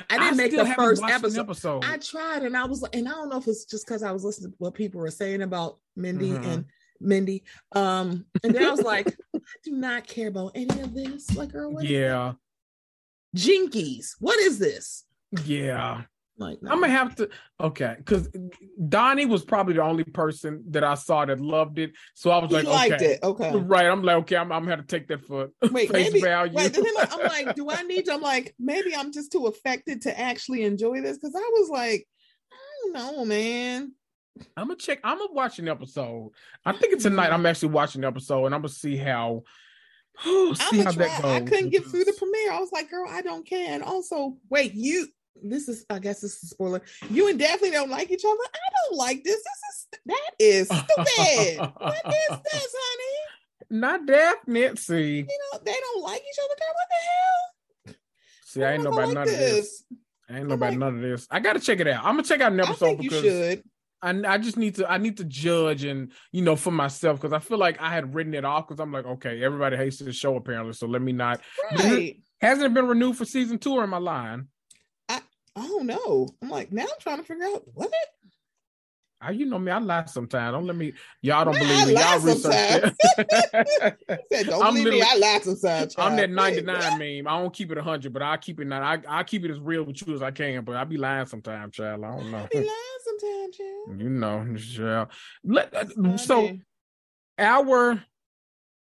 [0.09, 1.39] I didn't make the first episode.
[1.39, 1.85] episode.
[1.85, 4.11] I tried and I was like, and I don't know if it's just because I
[4.11, 6.45] was listening to what people were saying about Mindy Mhm.
[6.45, 6.65] and
[6.99, 7.43] Mindy.
[7.73, 11.33] Um, and then I was like, I do not care about any of this.
[11.35, 12.33] Like, girl, what yeah.
[13.35, 14.15] Jinkies.
[14.19, 15.05] What is this?
[15.45, 16.01] Yeah.
[16.39, 16.71] Like, no.
[16.71, 18.29] I'm gonna have to okay, because
[18.87, 21.93] Donnie was probably the only person that I saw that loved it.
[22.13, 23.19] So I was he like, liked okay, it.
[23.23, 23.55] Okay.
[23.55, 23.87] right.
[23.87, 26.53] I'm like, okay, I'm, I'm gonna have to take that for Wait, face maybe, value.
[26.53, 28.13] Wait, then I'm like, do I need to?
[28.13, 32.07] I'm like, maybe I'm just too affected to actually enjoy this because I was like,
[32.51, 33.93] I don't know, man.
[34.55, 34.99] I'm gonna check.
[35.03, 36.31] I'm gonna watch an episode.
[36.63, 37.31] I think it's tonight.
[37.31, 37.47] I'm mm-hmm.
[37.47, 39.43] actually watching the episode, and I'm gonna see how.
[40.23, 41.07] see I'm how try.
[41.07, 42.51] that I couldn't get through the premiere.
[42.51, 43.73] I was like, girl, I don't care.
[43.73, 45.07] And also, wait, you.
[45.43, 46.81] This is, I guess, this is a spoiler.
[47.09, 48.35] You and Daphne don't like each other.
[48.53, 49.35] I don't like this.
[49.35, 51.71] This is that is stupid.
[51.77, 53.69] what is this, honey?
[53.69, 54.75] Not Daphne.
[54.77, 55.23] See, You
[55.53, 56.55] know they don't like each other.
[56.59, 57.95] Girl, what the hell?
[58.45, 59.83] see, I ain't know about like none of this.
[60.29, 61.27] I ain't know I'm about like- none of this.
[61.31, 62.03] I gotta check it out.
[62.05, 63.63] I'm gonna check out an I episode think you because should.
[64.01, 67.33] I, I just need to I need to judge and you know for myself because
[67.33, 70.15] I feel like I had written it off because I'm like okay everybody hates this
[70.15, 71.41] show apparently so let me not
[71.75, 72.17] Right.
[72.39, 74.49] hasn't it been renewed for season two or am I lying?
[75.57, 76.29] I don't know.
[76.41, 78.09] I'm like, now I'm trying to figure out what it.
[79.19, 80.93] Ah, you know me I lie sometimes don't let me
[81.23, 83.97] y'all don't Nah, believe I me y'all research it.
[84.31, 85.01] Said, don't I'm believe me.
[85.01, 85.95] I lie sometimes.
[85.97, 86.19] I'm child.
[86.19, 86.29] that
[86.65, 86.99] 99 what?
[86.99, 87.27] meme.
[87.27, 88.83] I don't keep it 100, but I keep it not.
[88.83, 91.25] I I keep it as real with you as I can, but I be lying
[91.25, 92.03] sometimes, child.
[92.03, 92.37] I don't know.
[92.37, 92.69] I be lying
[93.03, 93.73] sometimes, child.
[94.01, 95.07] You know, child.
[95.43, 96.55] Let, uh, so
[97.39, 98.03] our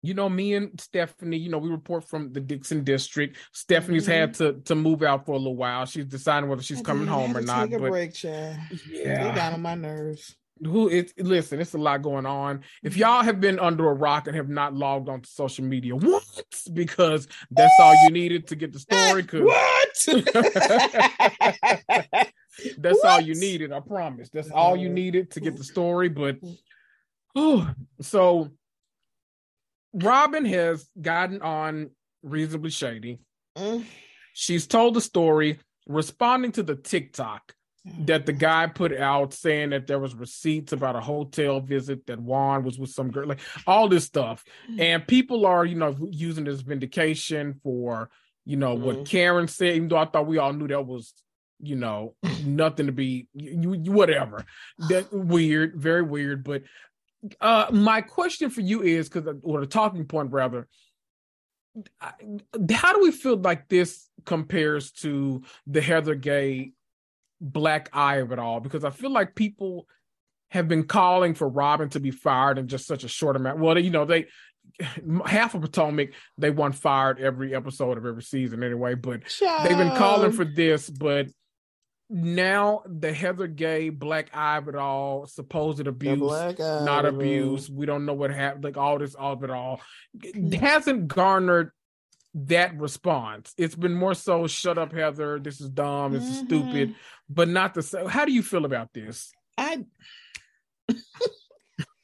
[0.02, 3.38] you know me and stephanie you know we report from the dixon district.
[3.52, 4.12] Stephanie's Mhm.
[4.12, 5.86] had to to move out for a little while.
[5.86, 8.22] She's deciding whether she's I coming home or not Take a but break.
[8.22, 8.58] They
[8.92, 9.36] yeah.
[9.36, 10.36] got on my nerves.
[10.64, 12.64] who it listen it's a lot going on.
[12.84, 13.02] If mm-hmm.
[13.02, 16.24] y'all have been under a rock and have not logged onto social media what?
[16.74, 20.08] Because that's all you needed to get the story 'cause What?
[22.80, 24.30] that's all you needed i promise.
[24.30, 25.72] That's all you uh, needed to get the mm.
[25.72, 26.38] story but
[27.36, 27.70] oh
[28.02, 28.50] so
[30.04, 31.90] robin has gotten on
[32.24, 33.20] reasonably shady
[33.58, 33.86] Mm.
[34.34, 37.54] she's told the story responding to the tiktok
[38.02, 42.20] that the guy put out saying that there was receipts about a hotel visit that
[42.20, 44.44] Juan was with some girl, like all this stuff.
[44.78, 48.10] And people are, you know, using this vindication for,
[48.44, 49.06] you know, what Mhm.
[49.08, 51.14] Karen said, even though I thought we all knew that was,
[51.62, 52.14] you know,
[52.46, 54.44] nothing to be you, you whatever.
[54.90, 56.44] That weird, very weird.
[56.44, 56.64] But
[57.42, 60.68] uh my question for you is because or the talking point rather,
[62.72, 66.72] how do we feel like this compares to the Heather Gay
[67.42, 68.60] black eye of it all?
[68.60, 69.88] Because I feel like people
[70.52, 73.60] have been calling for Robin to be fired in just such a short amount.
[73.60, 74.28] Well, you know, they
[75.26, 79.22] half of Potomac they want fired every episode of every season anyway, but
[79.64, 81.28] they've been calling for this, but
[82.10, 86.20] now the Heather Gay black eye of it all, supposed abuse,
[86.86, 87.70] not abuse.
[87.70, 88.64] We don't know what happened.
[88.64, 89.82] Like all this, all of it all
[90.54, 91.72] hasn't garnered
[92.34, 93.54] that response.
[93.58, 95.40] It's been more so, "Shut up, Heather.
[95.40, 96.14] This is dumb.
[96.14, 96.46] This is Mhm.
[96.46, 96.96] stupid,"
[97.30, 98.06] but not the same.
[98.08, 99.32] How do you feel about this?
[99.58, 99.84] I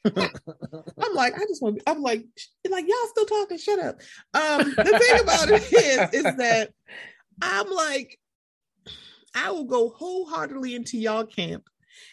[0.06, 2.24] I'm like, I just want I'm like,
[2.68, 4.00] like y'all still talking, shut up.
[4.34, 6.70] Um the thing about it is is that
[7.42, 8.18] I'm like,
[9.34, 11.64] I will go wholeheartedly into y'all camp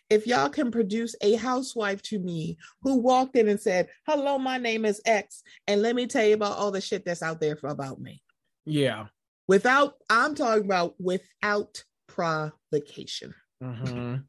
[0.10, 4.58] if y'all can produce a housewife to me who walked in and said, Hello, my
[4.58, 7.56] name is X, and let me tell you about all the shit that's out there
[7.56, 8.22] for about me.
[8.66, 9.08] Yeah.
[9.48, 13.34] Without, I'm talking about without provocation.
[13.62, 14.16] hmm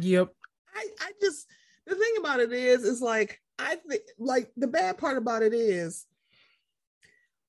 [0.00, 0.32] Yep.
[0.74, 1.46] I, I just
[1.86, 5.52] the thing about it is is like I think like the bad part about it
[5.52, 6.06] is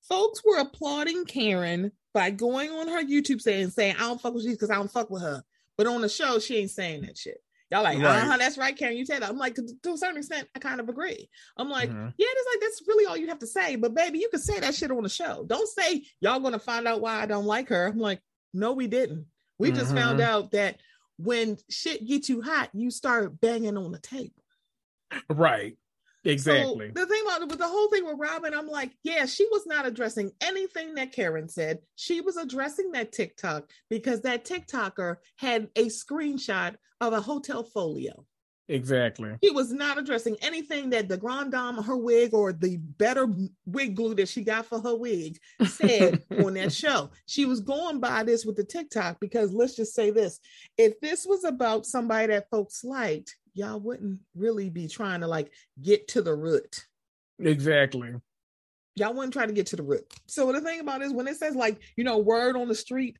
[0.10, 4.46] folks were applauding Karen by going on her YouTube saying saying I don't fuck with
[4.46, 5.44] you because I don't fuck with her.
[5.78, 7.38] But on the show, she ain't saying that shit.
[7.72, 8.18] Y'all like, Right.
[8.22, 8.96] uh-huh, that's right, Karen.
[8.96, 9.30] You said that.
[9.30, 11.28] I'm like, to, a certain extent, I kind of agree.
[11.58, 12.14] I'm like, Mhm.
[12.18, 13.76] yeah, it's like that's really all you have to say.
[13.78, 15.44] But baby, you can say that shit on the show.
[15.48, 17.88] Don't say y'all gonna find out why I don't like her.
[17.88, 18.22] I'm like,
[18.54, 19.26] no, we didn't.
[19.58, 20.24] We just found Mhm.
[20.24, 20.80] out that
[21.18, 24.44] when shit get too hot, you start banging on the table.
[25.30, 25.76] Right.
[26.26, 26.92] Exactly.
[26.96, 29.46] So the thing about it, with the whole thing with Robin, I'm like, yeah, she
[29.52, 31.80] was not addressing anything that Karen said.
[31.96, 38.26] She was addressing that TikTok because that TikToker had a screenshot of a hotel folio.
[38.70, 39.32] exactly.
[39.44, 43.28] She was not addressing anything that the Grand Dame, her wig, or the better
[43.66, 47.12] wig glue that she got for her wig said on that show.
[47.26, 50.40] She was going by this with the TikTok because let's just say this
[50.78, 55.52] if this was about somebody that folks liked, y'all wouldn't really be trying to like
[55.82, 56.86] get to the root.
[57.40, 58.14] Exactly.
[58.96, 60.06] Y'all wouldn't try to get to the root.
[60.28, 62.76] So the thing about it is when it says like, you know, word on the
[62.76, 63.18] street,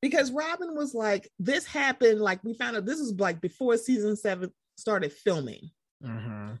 [0.00, 4.16] because Robin was like, this happened, like we found out this is like before season
[4.16, 5.70] seven started filming.
[6.02, 6.52] hmm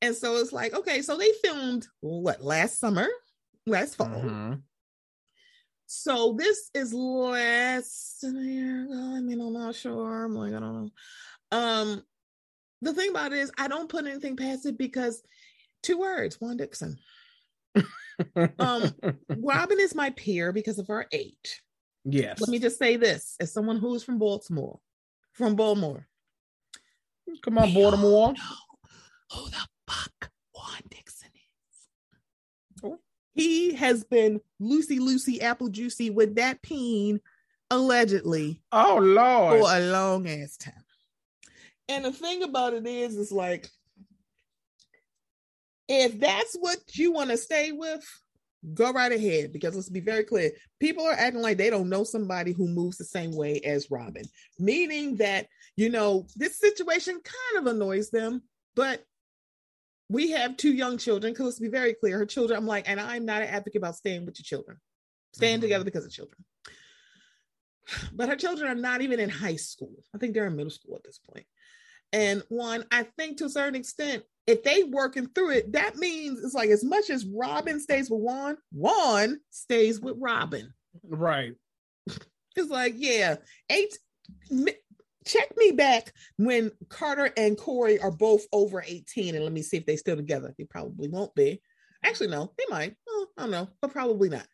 [0.00, 3.08] And so it's like, okay, so they filmed what last summer,
[3.66, 4.06] last fall.
[4.06, 4.54] Mm-hmm.
[5.86, 9.14] So this is less than a year ago.
[9.16, 10.24] I mean, I'm not sure.
[10.24, 10.90] I'm like, I don't know.
[11.52, 12.02] Um,
[12.84, 15.22] the thing about it is, I don't put anything past it because
[15.82, 16.98] two words, Juan Dixon.
[18.58, 18.90] um,
[19.38, 21.62] Robin is my peer because of our age.
[22.04, 22.40] Yes.
[22.40, 24.78] Let me just say this as someone who is from Baltimore,
[25.32, 26.06] from Baltimore.
[27.42, 28.34] Come on, Baltimore.
[29.32, 32.82] Who the fuck Juan Dixon is?
[32.84, 32.98] Oh.
[33.32, 37.20] He has been Lucy Lucy Apple Juicy with that peen
[37.70, 38.60] allegedly.
[38.70, 39.60] Oh Lord.
[39.60, 40.83] For a long ass time.
[41.88, 43.68] And the thing about it is, is like,
[45.88, 48.04] if that's what you want to stay with,
[48.72, 49.52] go right ahead.
[49.52, 52.96] Because let's be very clear people are acting like they don't know somebody who moves
[52.96, 54.24] the same way as Robin,
[54.58, 58.42] meaning that, you know, this situation kind of annoys them,
[58.74, 59.04] but
[60.08, 61.32] we have two young children.
[61.32, 63.96] Because let's be very clear, her children, I'm like, and I'm not an advocate about
[63.96, 64.78] staying with your children,
[65.32, 65.62] staying mm-hmm.
[65.62, 66.44] together because of children.
[68.14, 69.92] But her children are not even in high school.
[70.14, 71.44] I think they're in middle school at this point.
[72.14, 76.44] And one, I think to a certain extent, if they working through it, that means
[76.44, 80.72] it's like as much as Robin stays with Juan, Juan stays with Robin.
[81.06, 81.54] Right.
[82.56, 83.34] It's like, yeah,
[83.68, 83.98] eight.
[85.26, 89.78] Check me back when Carter and Corey are both over 18, and let me see
[89.78, 90.54] if they still together.
[90.56, 91.60] They probably won't be.
[92.04, 92.94] Actually, no, they might.
[93.08, 94.46] Oh, I don't know, but probably not.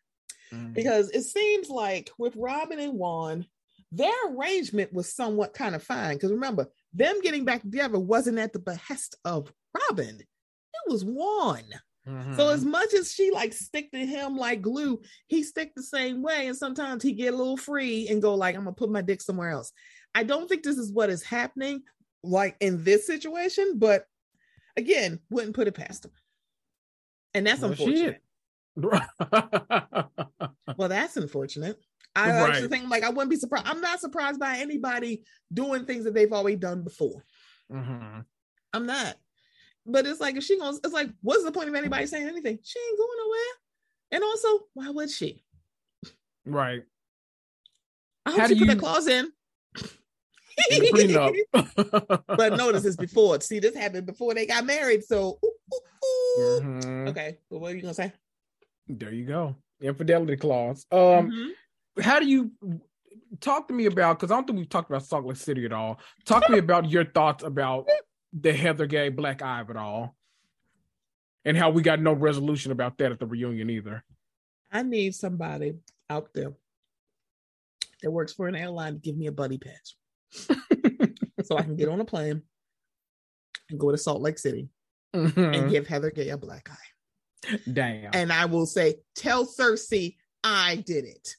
[0.51, 0.73] Mm.
[0.73, 3.45] Because it seems like with Robin and Juan,
[3.91, 6.15] their arrangement was somewhat kind of fine.
[6.15, 9.51] Because remember, them getting back together wasn't at the behest of
[9.89, 10.19] Robin.
[10.19, 11.63] It was Juan.
[12.07, 12.35] Mm-hmm.
[12.35, 16.23] So as much as she like stick to him like glue, he stick the same
[16.23, 16.47] way.
[16.47, 19.21] And sometimes he get a little free and go like, I'm gonna put my dick
[19.21, 19.71] somewhere else.
[20.15, 21.83] I don't think this is what is happening
[22.23, 24.05] like in this situation, but
[24.77, 26.11] again, wouldn't put it past him.
[27.33, 28.21] And that's well, unfortunate.
[30.77, 31.77] well, that's unfortunate.
[32.15, 32.49] I right.
[32.49, 33.67] actually think like I wouldn't be surprised.
[33.67, 37.23] I'm not surprised by anybody doing things that they've already done before.
[37.71, 38.21] Mm-hmm.
[38.73, 39.15] I'm not.
[39.85, 42.59] But it's like if she goes, it's like, what's the point of anybody saying anything?
[42.63, 43.39] She ain't going nowhere.
[44.11, 45.43] And also, why would she?
[46.45, 46.83] Right.
[48.25, 48.67] I hope How she put you...
[48.67, 49.31] that clause in.
[52.27, 53.39] but notice this before.
[53.41, 55.03] See, this happened before they got married.
[55.03, 56.61] So, ooh, ooh, ooh.
[56.61, 57.07] Mm-hmm.
[57.07, 57.37] okay.
[57.49, 58.11] Well, what are you gonna say?
[58.87, 59.55] There you go.
[59.81, 60.85] Infidelity clause.
[60.91, 61.49] Um, mm-hmm
[61.99, 62.51] how do you
[63.39, 64.19] talk to me about?
[64.19, 65.99] Because I don't think we've talked about Salt Lake City at all.
[66.25, 67.89] Talk to me about your thoughts about
[68.33, 70.15] the Heather Gay Black Eye at all,
[71.45, 74.03] and how we got no resolution about that at the reunion either.
[74.71, 75.73] I need somebody
[76.09, 76.53] out there
[78.01, 79.95] that works for an airline to give me a buddy pass,
[81.43, 82.41] so I can get on a plane
[83.69, 84.69] and go to Salt Lake City
[85.15, 85.53] mm-hmm.
[85.53, 87.57] and give Heather Gay a black eye.
[87.71, 88.11] Damn.
[88.13, 91.35] And I will say, tell Cersei I did it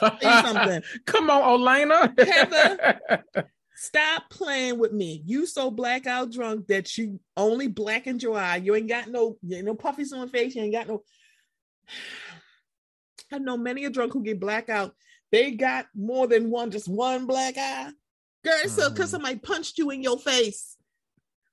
[0.00, 0.82] something.
[1.06, 2.18] Come on, Olena.
[2.18, 3.00] Heather,
[3.74, 5.22] stop playing with me.
[5.24, 8.56] You so blackout drunk that you only blackened your eye.
[8.56, 10.54] You ain't got no, you ain't no puffies on your face.
[10.54, 11.02] You ain't got no.
[13.32, 14.94] I know many a drunk who get blackout.
[15.30, 17.90] They got more than one, just one black eye.
[18.44, 19.04] Girl, it's because mm-hmm.
[19.04, 20.76] somebody punched you in your face.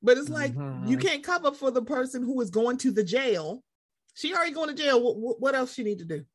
[0.02, 0.88] But it's like mm-hmm.
[0.88, 3.64] you can't cover for the person who is going to the jail.
[4.16, 5.02] She already going to jail.
[5.02, 6.26] What, what else she need to do?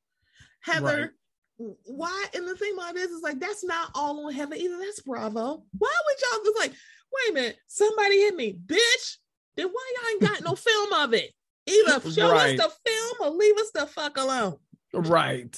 [0.60, 1.10] Heather, right
[1.56, 2.26] why?
[2.34, 4.78] And the thing about this is like that's not all on heaven either.
[4.78, 5.62] That's Bravo.
[5.78, 6.72] Why would y'all just like,
[7.12, 9.16] wait a minute, somebody hit me, bitch?
[9.56, 11.32] Then why y'all ain't got no film of it?
[11.66, 12.58] Either show right.
[12.58, 14.56] us the film or leave us the fuck alone.
[14.92, 15.56] Right.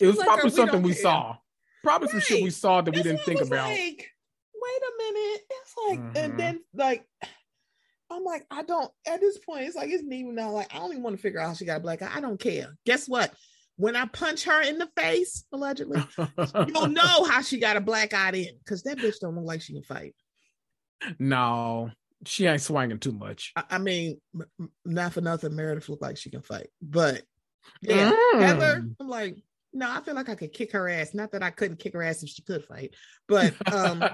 [0.00, 1.36] It was like, probably something we, we saw.
[1.82, 2.12] Probably right.
[2.12, 3.68] some shit we saw that we didn't think about.
[3.68, 4.10] Like,
[4.54, 5.40] wait a minute.
[5.50, 6.16] It's like, mm-hmm.
[6.16, 7.06] and then like
[8.10, 10.92] I'm like, I don't at this point, it's like it's even now like I don't
[10.92, 12.10] even want to figure out how she got a black eye.
[12.14, 12.76] I don't care.
[12.86, 13.32] Guess what?
[13.76, 16.02] When I punch her in the face, allegedly,
[16.66, 19.62] you'll know how she got a black eye in because that bitch don't look like
[19.62, 20.14] she can fight.
[21.18, 21.90] No,
[22.24, 23.52] she ain't swinging too much.
[23.56, 27.22] I, I mean, m- not for nothing, Meredith look like she can fight, but
[27.82, 28.40] yeah, mm.
[28.40, 31.14] Heather, I'm like, no, I feel like I could kick her ass.
[31.14, 32.94] Not that I couldn't kick her ass if she could fight,
[33.26, 34.04] but um,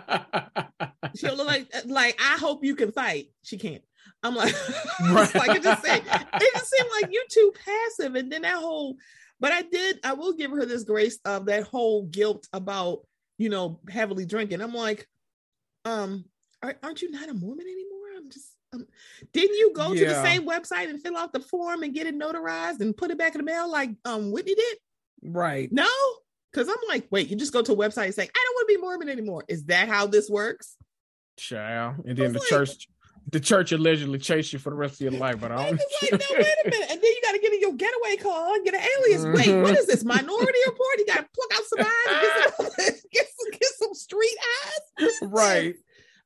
[1.16, 3.26] she'll look like like I hope you can fight.
[3.42, 3.82] She can't.
[4.22, 4.54] I'm like,
[5.10, 5.34] right.
[5.34, 8.96] like it just say, it just seemed like you too passive, and then that whole
[9.40, 13.00] but I did, I will give her this grace of that whole guilt about,
[13.38, 14.60] you know, heavily drinking.
[14.60, 15.06] I'm like,
[15.84, 16.24] um,
[16.62, 18.18] aren't you not a Mormon anymore?
[18.18, 18.86] I'm just, um,
[19.32, 20.00] didn't you go yeah.
[20.00, 23.10] to the same website and fill out the form and get it notarized and put
[23.10, 24.78] it back in the mail like um Whitney did?
[25.22, 25.72] Right.
[25.72, 25.88] No,
[26.52, 28.68] because I'm like, wait, you just go to a website and say, I don't want
[28.68, 29.44] to be Mormon anymore.
[29.48, 30.76] Is that how this works?
[31.38, 32.04] Child.
[32.06, 32.88] And then the like, church
[33.32, 35.72] the church allegedly chased you for the rest of your life, but I don't.
[35.72, 38.54] like, no, wait a minute, and then you got to get in your getaway car
[38.54, 39.24] and get an alias.
[39.24, 39.34] Mm-hmm.
[39.34, 40.98] Wait, what is this Minority Report?
[40.98, 42.66] You got to pluck out some eyes, get some,
[43.12, 45.12] get some, get some street eyes.
[45.22, 45.74] Right.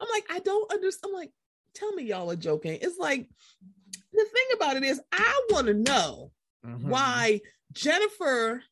[0.00, 1.10] I'm like, I don't understand.
[1.12, 1.32] I'm like,
[1.74, 2.78] tell me y'all are joking.
[2.80, 3.28] It's like
[4.12, 6.30] the thing about it is, I want to know
[6.64, 6.88] mm-hmm.
[6.88, 7.40] why
[7.72, 8.62] Jennifer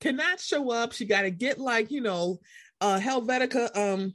[0.00, 0.92] cannot show up.
[0.92, 2.40] She got to get like you know,
[2.80, 4.14] uh Helvetica um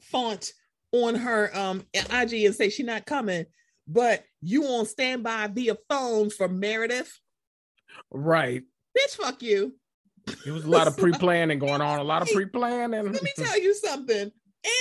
[0.00, 0.52] font
[0.94, 3.46] on her um IG and say she's not coming,
[3.88, 7.18] but you on standby via phone for Meredith.
[8.10, 8.62] Right.
[8.96, 9.74] Bitch, fuck you.
[10.44, 11.98] There was a lot of pre-planning going on.
[11.98, 13.12] A lot of pre-planning.
[13.12, 14.30] Let me tell you something.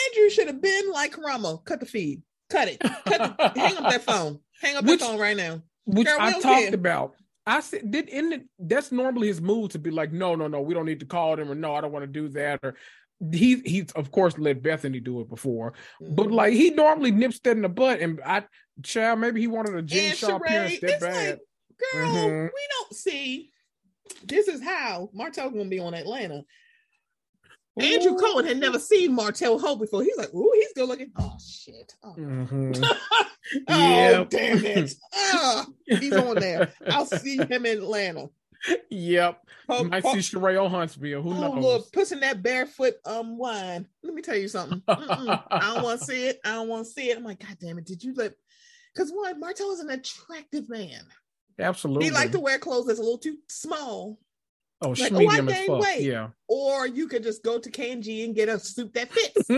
[0.10, 1.64] Andrew should have been like Karamo.
[1.66, 2.22] Cut the feed.
[2.50, 2.80] Cut it.
[2.80, 4.40] Cut the, hang up that phone.
[4.62, 5.62] Hang up which, that phone right now.
[5.86, 6.74] Which Girl, I talked care.
[6.74, 7.16] about.
[7.46, 10.62] I said, did in the, that's normally his move to be like, no, no, no,
[10.62, 12.76] we don't need to call them, or no, I don't want to do that, or
[13.32, 16.16] he he's of course let Bethany do it before, mm-hmm.
[16.16, 18.44] but like he normally nips that in the butt, and I
[18.84, 21.30] child maybe he wanted a Jen Shah appearance that bad.
[21.30, 21.40] Like,
[21.94, 22.44] girl, mm-hmm.
[22.46, 23.52] we don't see.
[24.26, 26.44] This is how Martell gonna be on Atlanta.
[27.82, 27.84] Ooh.
[27.84, 30.04] Andrew Cohen had never seen Martell Holt before.
[30.04, 31.94] He's like, "Ooh, he's good looking." Oh shit!
[32.04, 32.84] Oh, mm-hmm.
[33.68, 34.94] oh damn it!
[35.16, 36.72] Oh, he's on there.
[36.88, 38.30] I'll see him in Atlanta.
[38.90, 39.42] Yep.
[39.70, 41.22] You might see Sheree on Huntsville.
[41.22, 41.64] Who oh, knows?
[41.64, 43.88] Look, pushing that barefoot um wine.
[44.04, 44.82] Let me tell you something.
[44.88, 46.40] I don't want to see it.
[46.46, 47.18] I don't want to see it.
[47.18, 47.86] I'm like, God damn it!
[47.86, 48.34] Did you let?
[48.94, 51.02] Because one, Martell is an attractive man.
[51.60, 52.06] Absolutely.
[52.06, 54.20] He like to wear clothes that's a little too small.
[54.82, 56.02] Oh, like, oh, I gained weight.
[56.02, 56.30] Yeah.
[56.48, 59.50] Or you could just go to K&G and get a suit that fits.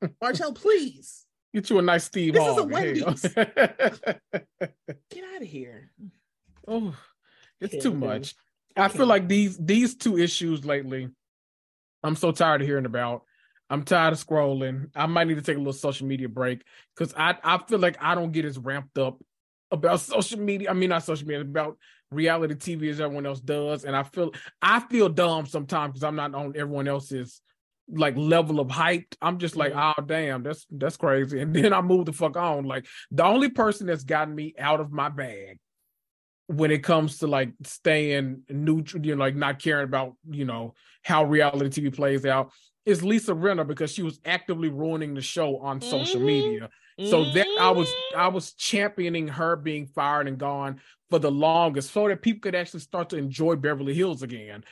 [0.22, 1.24] Martell, please.
[1.52, 2.34] Get you a nice Steve.
[2.34, 3.22] This Hall, is a Wendy's.
[5.10, 5.90] Get out of here.
[6.68, 6.94] Oh.
[7.64, 8.34] It's too much.
[8.76, 11.08] I feel like these these two issues lately,
[12.02, 13.22] I'm so tired of hearing about.
[13.70, 14.90] I'm tired of scrolling.
[14.94, 16.62] I might need to take a little social media break
[16.96, 19.22] because I I feel like I don't get as ramped up
[19.70, 20.70] about social media.
[20.70, 21.78] I mean, not social media, about
[22.10, 23.84] reality TV as everyone else does.
[23.84, 27.40] And I feel I feel dumb sometimes because I'm not on everyone else's
[27.88, 29.14] like level of hype.
[29.20, 31.40] I'm just like, oh damn, that's that's crazy.
[31.40, 32.64] And then I move the fuck on.
[32.64, 35.58] Like the only person that's gotten me out of my bag
[36.46, 40.74] when it comes to like staying neutral, you know, like not caring about, you know,
[41.02, 42.50] how reality TV plays out
[42.84, 45.90] is Lisa Rinna because she was actively ruining the show on mm-hmm.
[45.90, 46.68] social media.
[46.98, 47.34] So mm-hmm.
[47.34, 48.34] that I was I mm-hmm.
[48.34, 50.80] was championing her being fired and gone
[51.10, 54.64] for the longest so that people could actually start to enjoy Beverly Hills again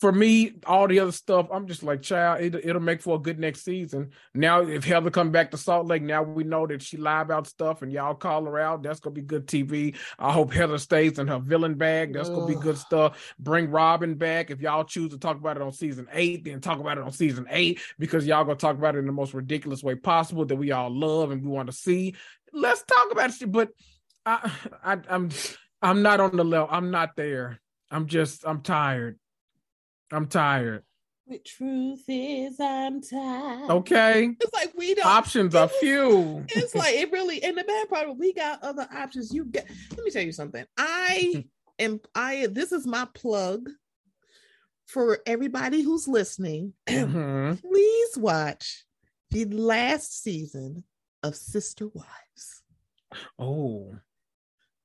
[0.00, 3.18] for me, all the other stuff, I'm just like, child, it, it'll make for a
[3.18, 4.10] good next season.
[4.34, 7.46] Now, if Heather come back to Salt Lake, now we know that she lie about
[7.46, 8.82] stuff, and y'all call her out.
[8.82, 9.96] That's gonna be good TV.
[10.18, 12.12] I hope Heather stays in her villain bag.
[12.12, 12.34] That's Ugh.
[12.34, 13.34] gonna be good stuff.
[13.38, 14.50] Bring Robin back.
[14.50, 17.12] If y'all choose to talk about it on season eight, then talk about it on
[17.12, 20.56] season eight because y'all gonna talk about it in the most ridiculous way possible that
[20.56, 22.14] we all love and we want to see.
[22.52, 23.50] Let's talk about it.
[23.50, 23.70] But
[24.26, 24.52] I,
[24.84, 25.30] I, I'm,
[25.80, 26.68] I'm not on the level.
[26.70, 27.60] I'm not there.
[27.90, 29.18] I'm just, I'm tired.
[30.14, 30.82] I'm tired.
[31.26, 33.70] The truth is, I'm tired.
[33.70, 34.36] Okay.
[34.40, 36.44] It's like we don't options are few.
[36.48, 39.32] It's like it really, and the bad part, we got other options.
[39.32, 39.66] You get.
[39.96, 40.64] Let me tell you something.
[40.76, 41.46] I
[41.78, 42.00] am.
[42.14, 42.48] I.
[42.50, 43.70] This is my plug
[44.86, 46.74] for everybody who's listening.
[46.86, 47.54] Mm-hmm.
[47.66, 48.84] Please watch
[49.30, 50.84] the last season
[51.22, 52.62] of Sister Wives.
[53.38, 53.96] Oh.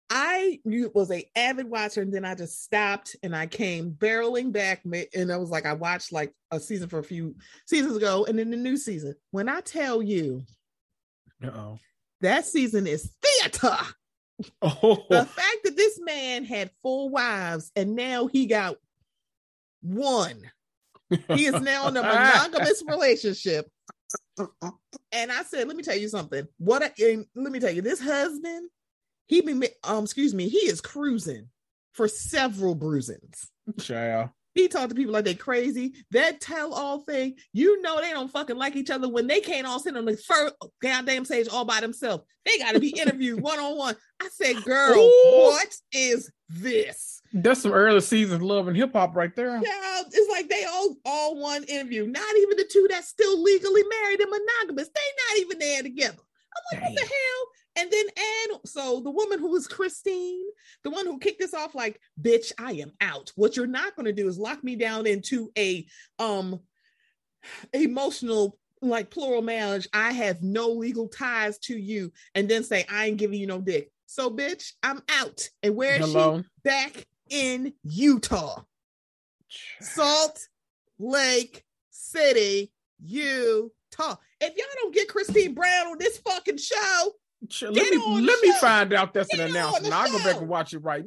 [0.09, 4.81] I was a avid watcher, and then I just stopped, and I came barreling back,
[4.83, 7.35] and I was like, I watched like a season for a few
[7.67, 9.15] seasons ago, and then the new season.
[9.31, 10.43] When I tell you,
[11.43, 11.77] oh,
[12.21, 13.77] that season is theater.
[14.61, 15.05] Oh.
[15.09, 18.77] The fact that this man had four wives, and now he got
[19.81, 20.49] one.
[21.09, 23.69] He is now in a monogamous relationship.
[25.11, 26.47] And I said, let me tell you something.
[26.57, 26.83] What?
[26.83, 28.69] I, let me tell you, this husband
[29.29, 31.47] he been um excuse me, he is cruising
[31.93, 33.49] for several bruisings.
[33.79, 34.29] Child.
[34.55, 35.93] He talked to people like they crazy.
[36.11, 39.67] That tell all thing, you know, they don't fucking like each other when they can't
[39.67, 42.23] all sit on the first goddamn stage all by themselves.
[42.45, 43.95] They got to be interviewed one on one.
[44.19, 45.51] I said, girl, Ooh.
[45.51, 47.21] what is this?
[47.31, 49.61] That's some early seasons love and hip hop right there.
[49.63, 52.07] Yeah, it's like they all all one interview.
[52.07, 54.89] Not even the two that's still legally married and monogamous.
[54.89, 56.17] They not even there together.
[56.17, 56.93] I'm like, Dang.
[56.95, 57.45] what the hell?
[57.79, 60.43] And then and so the woman who was Christine,
[60.83, 63.31] the one who kicked this off, like, bitch, I am out.
[63.35, 65.85] What you're not gonna do is lock me down into a
[66.17, 66.59] um
[67.73, 69.87] emotional like plural marriage.
[69.93, 73.61] I have no legal ties to you, and then say I ain't giving you no
[73.61, 73.91] dick.
[74.07, 75.47] So, bitch, I'm out.
[75.63, 76.39] And where is Hello?
[76.39, 76.45] she?
[76.63, 78.63] Back in Utah.
[79.79, 80.47] Salt
[80.97, 84.15] Lake City, Utah.
[84.41, 87.13] If y'all don't get Christine Brown on this fucking show,
[87.61, 89.93] let me let me find out that's an announcement.
[89.93, 91.05] I'll go back and watch it right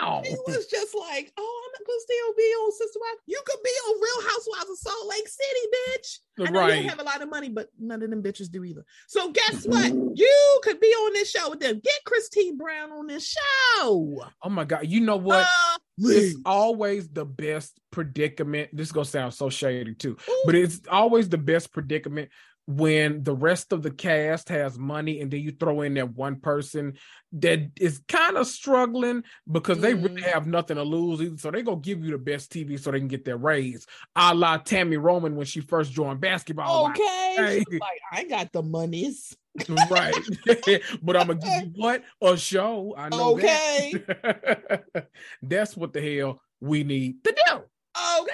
[0.00, 0.20] now.
[0.24, 3.18] It was just like, oh, I'm not gonna still be on Sister Wife.
[3.26, 6.18] You could be on Real Housewives of Salt Lake City, bitch.
[6.40, 6.68] I know right.
[6.74, 8.84] you don't have a lot of money, but none of them bitches do either.
[9.06, 9.92] So guess what?
[10.14, 11.80] You could be on this show with them.
[11.82, 14.24] Get Christine Brown on this show.
[14.42, 14.86] Oh my god!
[14.86, 15.46] You know what?
[15.46, 18.70] Uh, it's always the best predicament.
[18.72, 20.42] This is gonna sound so shady too, Ooh.
[20.46, 22.30] but it's always the best predicament
[22.70, 26.36] when the rest of the cast has money and then you throw in that one
[26.36, 26.94] person
[27.32, 29.80] that is kind of struggling because mm.
[29.80, 30.32] they really mm.
[30.32, 31.36] have nothing to lose either.
[31.36, 33.86] So they're gonna give you the best TV so they can get their raise.
[34.14, 36.90] A la Tami Roman when she first joined basketball.
[36.90, 37.64] Okay.
[37.70, 39.36] Like, I got the monies.
[39.90, 40.14] right.
[41.02, 42.04] but I'm gonna give you what?
[42.22, 42.94] A show.
[42.96, 43.94] I know okay.
[44.06, 44.84] that.
[45.42, 47.54] That's what the hell we need to do.
[48.20, 48.32] Okay.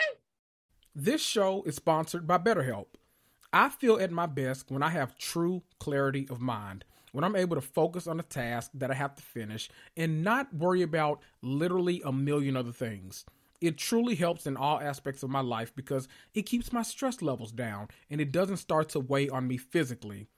[0.95, 2.87] This show is sponsored by BetterHelp.
[3.53, 7.57] I feel at my best when I have true clarity of mind, when I'm able
[7.57, 12.03] to focus on a task that I have to finish and not worry about literally
[12.05, 13.25] a million other things.
[13.61, 17.53] It truly helps in all aspects of my life because it keeps my stress levels
[17.53, 20.29] down and it doesn't start to weigh on me physically.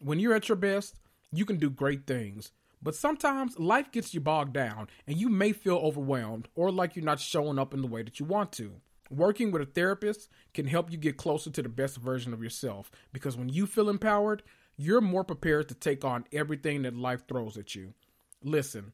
[0.00, 0.98] When you're at your best,
[1.32, 2.50] you can do great things.
[2.82, 7.04] But sometimes life gets you bogged down and you may feel overwhelmed or like you're
[7.04, 8.80] not showing up in the way that you want to.
[9.10, 12.90] Working with a therapist can help you get closer to the best version of yourself
[13.12, 14.42] because when you feel empowered,
[14.76, 17.94] you're more prepared to take on everything that life throws at you.
[18.42, 18.92] Listen,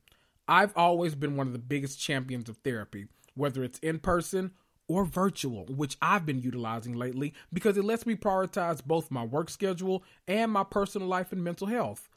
[0.48, 4.50] I've always been one of the biggest champions of therapy, whether it's in person
[4.88, 9.48] or virtual, which I've been utilizing lately because it lets me prioritize both my work
[9.48, 12.08] schedule and my personal life and mental health.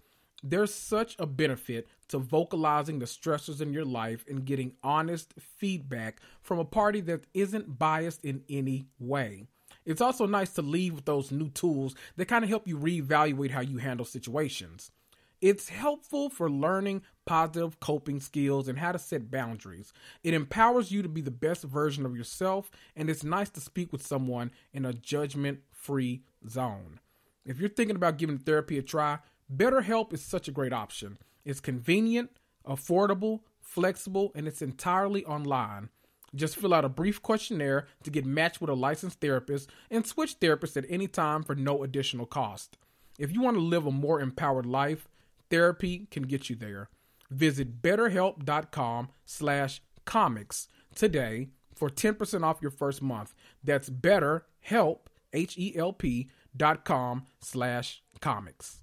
[0.45, 6.19] There's such a benefit to vocalizing the stressors in your life and getting honest feedback
[6.41, 9.45] from a party that isn't biased in any way.
[9.85, 13.51] It's also nice to leave with those new tools that kind of help you reevaluate
[13.51, 14.91] how you handle situations.
[15.39, 19.91] It's helpful for learning positive coping skills and how to set boundaries.
[20.23, 23.91] It empowers you to be the best version of yourself, and it's nice to speak
[23.91, 26.99] with someone in a judgment free zone.
[27.45, 29.19] If you're thinking about giving therapy a try,
[29.51, 31.17] BetterHelp is such a great option.
[31.45, 32.31] It's convenient,
[32.67, 35.89] affordable, flexible, and it's entirely online.
[36.35, 40.39] Just fill out a brief questionnaire to get matched with a licensed therapist and switch
[40.39, 42.77] therapists at any time for no additional cost.
[43.19, 45.07] If you want to live a more empowered life,
[45.49, 46.89] therapy can get you there.
[47.29, 53.33] Visit betterhelp.com slash comics today for 10% off your first month.
[53.63, 54.99] That's betterhelp,
[55.33, 58.82] H-E-L-P dot com slash comics.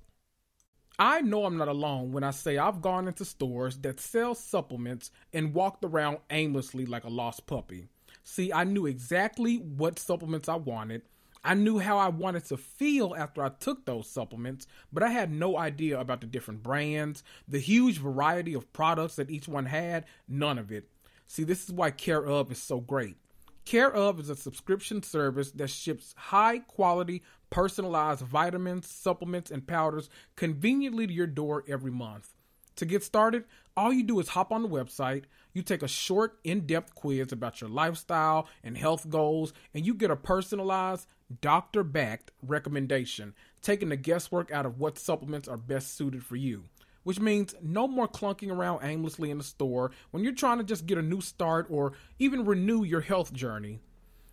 [1.01, 5.11] I know I'm not alone when I say I've gone into stores that sell supplements
[5.33, 7.89] and walked around aimlessly like a lost puppy.
[8.23, 11.01] See, I knew exactly what supplements I wanted.
[11.43, 15.33] I knew how I wanted to feel after I took those supplements, but I had
[15.33, 20.05] no idea about the different brands, the huge variety of products that each one had,
[20.29, 20.91] none of it.
[21.27, 23.17] See, this is why Care of is so great.
[23.65, 30.09] Care of is a subscription service that ships high quality personalized vitamins, supplements, and powders
[30.37, 32.35] conveniently to your door every month.
[32.77, 33.45] To get started,
[33.77, 37.33] all you do is hop on the website, you take a short, in depth quiz
[37.33, 41.07] about your lifestyle and health goals, and you get a personalized,
[41.41, 46.65] doctor backed recommendation, taking the guesswork out of what supplements are best suited for you.
[47.03, 50.87] Which means no more clunking around aimlessly in the store when you're trying to just
[50.87, 53.81] get a new start or even renew your health journey.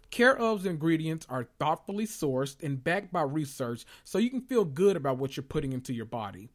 [0.10, 4.96] Care of's ingredients are thoughtfully sourced and backed by research so you can feel good
[4.96, 6.50] about what you're putting into your body.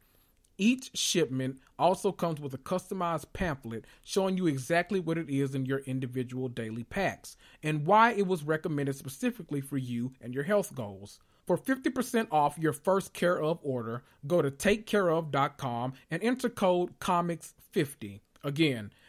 [0.57, 5.65] Each shipment also comes with a customized pamphlet showing you exactly what it is in
[5.65, 10.75] your individual daily packs and why it was recommended specifically for you and your health
[10.75, 11.19] goals.
[11.45, 18.21] For 50% off your first Care of order, go to takecareof.com and enter code COMICS50.
[18.43, 18.91] Again,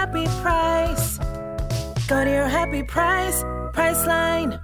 [0.00, 1.18] happy price.
[2.08, 3.42] Go to your happy price,
[3.74, 4.58] Priceline.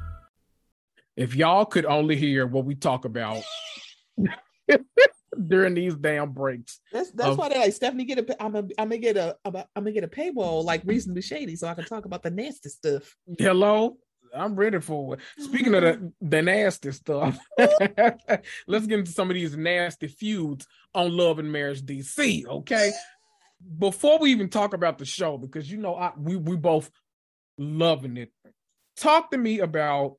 [1.14, 3.43] If y'all could only hear what we talk about
[5.47, 6.80] during these damn breaks.
[6.91, 9.37] That's that's of, why they like Stephanie get a I'm a I'm gonna get a
[9.45, 12.70] I'm gonna get a paywall like reasonably shady so I can talk about the nasty
[12.70, 13.14] stuff.
[13.39, 13.99] Hello.
[14.34, 15.20] I'm ready for it.
[15.39, 21.16] Speaking of the, the nasty stuff, let's get into some of these nasty feuds on
[21.16, 22.47] Love and Marriage DC.
[22.47, 22.93] Okay,
[23.78, 26.90] before we even talk about the show, because you know I, we we both
[27.59, 28.32] loving it.
[28.96, 30.16] Talk to me about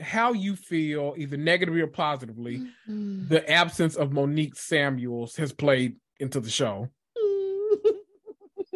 [0.00, 3.28] how you feel, either negatively or positively, mm-hmm.
[3.28, 6.88] the absence of Monique Samuels has played into the show.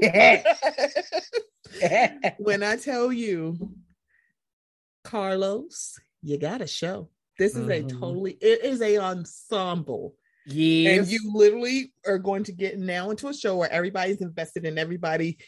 [2.39, 3.71] when I tell you,
[5.05, 7.09] Carlos, you got a show.
[7.39, 7.87] This is mm-hmm.
[7.87, 10.15] a totally, it is a ensemble.
[10.47, 10.99] Yes.
[10.99, 14.79] And you literally are going to get now into a show where everybody's invested in
[14.79, 15.39] everybody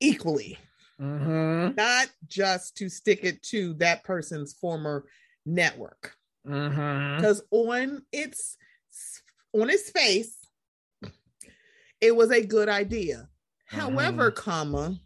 [0.00, 0.58] equally.
[1.00, 1.74] Mm-hmm.
[1.76, 5.04] Not just to stick it to that person's former
[5.46, 6.14] network.
[6.44, 7.54] Because mm-hmm.
[7.54, 8.56] on its
[9.52, 10.36] on its face,
[12.00, 13.28] it was a good idea.
[13.66, 14.42] However, mm-hmm.
[14.42, 14.98] comma,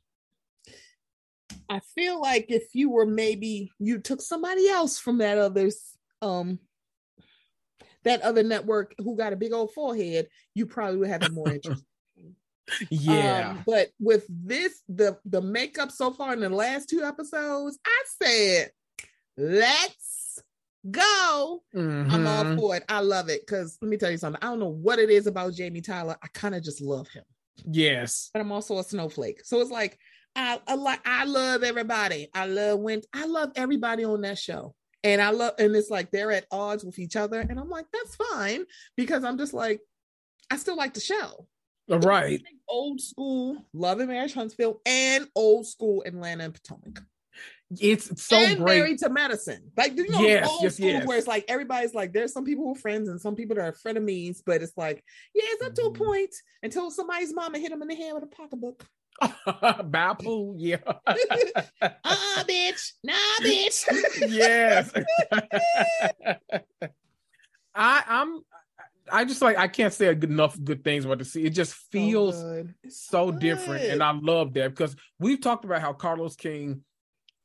[1.69, 6.59] I feel like if you were maybe you took somebody else from that other's um
[8.09, 11.53] that other network who got a big old forehead, you probably would have a more
[11.53, 11.85] interest.
[12.91, 13.51] yeah.
[13.51, 18.03] Um, but with this, the the makeup so far in the last two episodes, I
[18.23, 18.71] said,
[19.37, 20.39] let's
[20.91, 21.63] go.
[21.75, 22.11] Mm-hmm.
[22.11, 22.59] I'm all mm-hmm.
[22.59, 22.85] for it.
[22.89, 23.47] I love it.
[23.47, 24.41] Cause let me tell you something.
[24.43, 26.17] I don't know what it is about Jamie Tyler.
[26.23, 27.25] I kind of just love him.
[27.71, 28.31] Yes.
[28.33, 29.45] But I'm also a snowflake.
[29.45, 29.99] So it's like
[30.35, 32.29] I, I like I love everybody.
[32.33, 34.75] I love when I love everybody on that show.
[35.05, 37.41] And I love and it's like they're at odds with each other.
[37.41, 38.65] And I'm like, that's fine
[38.97, 39.81] because I'm just like,
[40.51, 41.47] I still like the show.
[41.89, 42.43] Right.
[42.69, 47.03] Old school Love and Marriage Huntsville and old school Atlanta and Potomac.
[47.79, 48.79] It's so and great.
[48.79, 51.07] Married to Medicine, like you know, yes, old yes, school yes.
[51.07, 53.63] where it's like everybody's like, there's some people who are friends and some people that
[53.63, 56.03] are frenemies, but it's like, yeah, it's up to a mm-hmm.
[56.03, 58.87] point until somebody's mama hit them in the head with a pocketbook.
[59.91, 60.77] Bapu, yeah.
[60.87, 61.15] uh,
[62.45, 63.85] bitch, nah, bitch.
[64.29, 64.93] yes.
[67.75, 68.41] I, I'm.
[69.11, 71.43] I just like I can't say enough good things about DC.
[71.43, 75.95] It just feels so, so different, and I love that because we've talked about how
[75.95, 76.83] Carlos King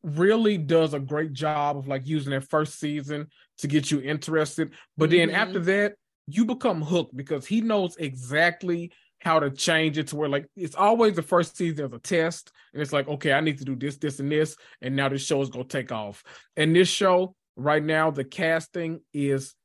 [0.03, 3.27] really does a great job of like using that first season
[3.59, 5.29] to get you interested, but mm-hmm.
[5.29, 5.93] then after that
[6.27, 8.91] you become hooked because he knows exactly
[9.23, 12.51] how to change it to where like it's always the first season as a test
[12.73, 15.25] and it's like okay i need to do this this and this and now this
[15.25, 16.23] show is going to take off.
[16.57, 19.55] And this show right now the casting is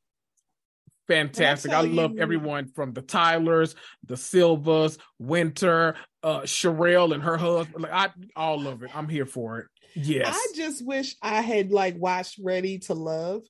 [1.09, 1.73] fantastic.
[1.73, 2.21] I love you.
[2.21, 8.69] everyone from the tylers the silvas winter uh Sherelle and her husband like i all
[8.69, 8.95] of it.
[8.95, 9.67] I'm here for it.
[9.97, 10.29] Yes.
[10.33, 13.43] I just wish i had like watched ready to love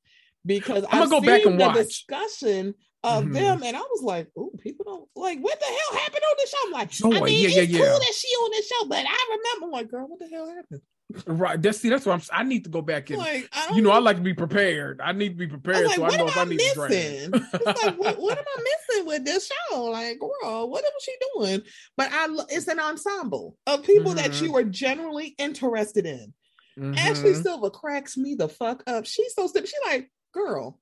[0.46, 1.74] because i'm gonna I've go back and watch.
[1.74, 2.74] discussion
[3.04, 3.32] of mm-hmm.
[3.32, 6.50] them, and I was like, "Oh, people don't like what the hell happened on this
[6.50, 6.90] show." I'm like.
[7.04, 7.98] I mean, yeah, it's yeah, cool yeah.
[7.98, 10.80] that she on this show, but I remember, like, girl, what the hell happened?
[11.26, 11.60] Right.
[11.60, 12.22] That's see, that's what I'm.
[12.32, 13.18] I need to go back in.
[13.18, 15.00] Like, you know, I like to be prepared.
[15.02, 17.32] I need to be prepared, like, so I know if I, I need missing?
[17.32, 19.84] to it's like, what, what, am I missing with this show?
[19.84, 21.62] Like, girl, what was she doing?
[21.96, 24.22] But I, it's an ensemble of people mm-hmm.
[24.22, 26.34] that you are generally interested in.
[26.78, 26.98] Mm-hmm.
[26.98, 29.06] Ashley Silva cracks me the fuck up.
[29.06, 29.68] She's so stupid.
[29.68, 30.78] She like, girl,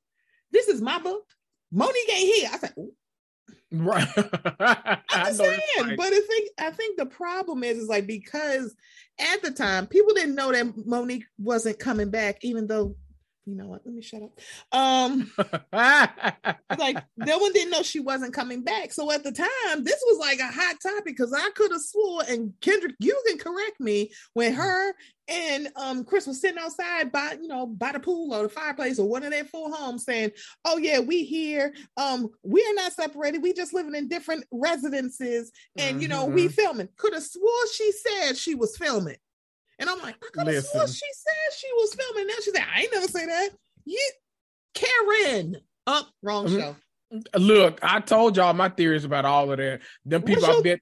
[0.50, 1.24] this is my book.
[1.72, 2.50] Monique ain't here.
[2.52, 2.92] I said, Ooh.
[3.72, 4.08] right.
[5.10, 5.96] I'm just saying, right.
[5.96, 8.74] but I think I think the problem is is like because
[9.18, 12.96] at the time people didn't know that Monique wasn't coming back, even though
[13.46, 13.82] you know what?
[13.84, 14.38] Let me shut up.
[14.72, 15.30] Um,
[16.78, 18.92] like no one didn't know she wasn't coming back.
[18.92, 22.22] So at the time, this was like a hot topic because I could have swore,
[22.28, 24.56] and Kendrick, you can correct me when mm.
[24.56, 24.94] her
[25.28, 28.98] and um Chris was sitting outside by you know by the pool or the fireplace
[28.98, 30.30] or one of their full homes saying,
[30.64, 31.74] "Oh yeah, we here.
[31.96, 33.42] Um, we are not separated.
[33.42, 36.02] We just living in different residences, and mm-hmm.
[36.02, 36.52] you know we mm-hmm.
[36.52, 39.16] filming." Could have swore she said she was filming.
[39.78, 42.26] And I'm like, I could have sworn she said she was filming.
[42.26, 43.50] Now she's like, I ain't never say that.
[43.84, 44.10] You,
[44.74, 45.56] Karen.
[45.86, 46.58] Up, oh, wrong mm-hmm.
[46.58, 46.76] show.
[47.38, 49.80] Look, I told y'all my theories about all of that.
[50.04, 50.80] Them people, I bet.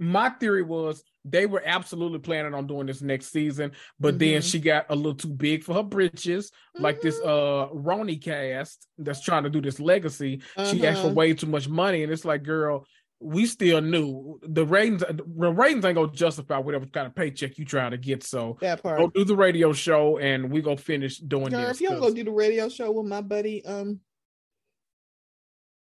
[0.00, 3.70] My theory was they were absolutely planning on doing this next season,
[4.00, 4.18] but mm-hmm.
[4.18, 6.82] then she got a little too big for her britches, mm-hmm.
[6.82, 7.28] like this mm-hmm.
[7.28, 10.42] uh RHONY cast that's trying to do this legacy.
[10.56, 10.68] Uh-huh.
[10.68, 11.14] She asked for uh-huh.
[11.14, 12.84] way too much money, and it's like, girl,
[13.22, 15.02] we still knew the ratings.
[15.08, 18.22] The ratings ain't gonna justify whatever kind of paycheck you trying to get.
[18.22, 18.98] So that part.
[18.98, 21.76] Go do the radio show, and we gonna finish doing Girl, this.
[21.76, 24.00] If you don't go do the radio show with my buddy, um,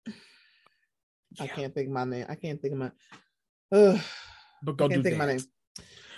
[0.07, 0.13] yeah.
[1.41, 2.27] I can't think my name.
[2.29, 2.91] I can't think of my.
[3.73, 3.99] Uh,
[4.63, 5.27] but go I can't think that.
[5.27, 5.41] my name.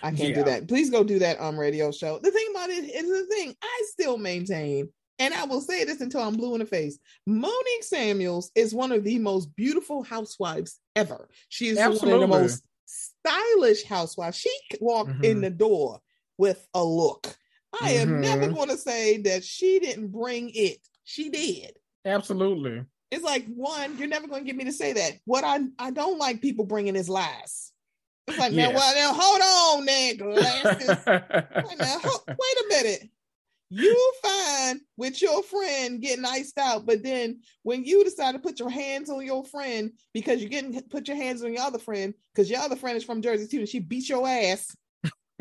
[0.03, 0.35] I can't yeah.
[0.35, 0.69] do that.
[0.69, 2.19] Please go do that um radio show.
[2.19, 3.55] The thing about it is the thing.
[3.63, 4.89] I still maintain
[5.19, 6.99] and I will say this until I'm blue in the face.
[7.27, 11.29] Monique Samuels is one of the most beautiful housewives ever.
[11.49, 12.13] She is Absolutely.
[12.13, 14.37] one of the most stylish housewives.
[14.37, 14.51] She
[14.81, 15.25] walked mm-hmm.
[15.25, 16.01] in the door
[16.39, 17.37] with a look.
[17.81, 18.21] I am mm-hmm.
[18.21, 20.79] never going to say that she didn't bring it.
[21.05, 21.73] She did.
[22.05, 22.85] Absolutely.
[23.11, 25.15] It's like one, you're never going to get me to say that.
[25.25, 27.73] What I I don't like people bringing is lies.
[28.27, 28.71] It's like, yes.
[28.71, 30.37] now, well, now hold on, nigga.
[31.07, 33.11] like, now, ho- wait a minute.
[33.77, 38.61] You fine with your friend getting iced out, but then when you decide to put
[38.61, 42.15] your hands on your friend because you're getting put your hands on your other friend
[42.33, 44.77] because your other friend is from Jersey too, and she beat your ass.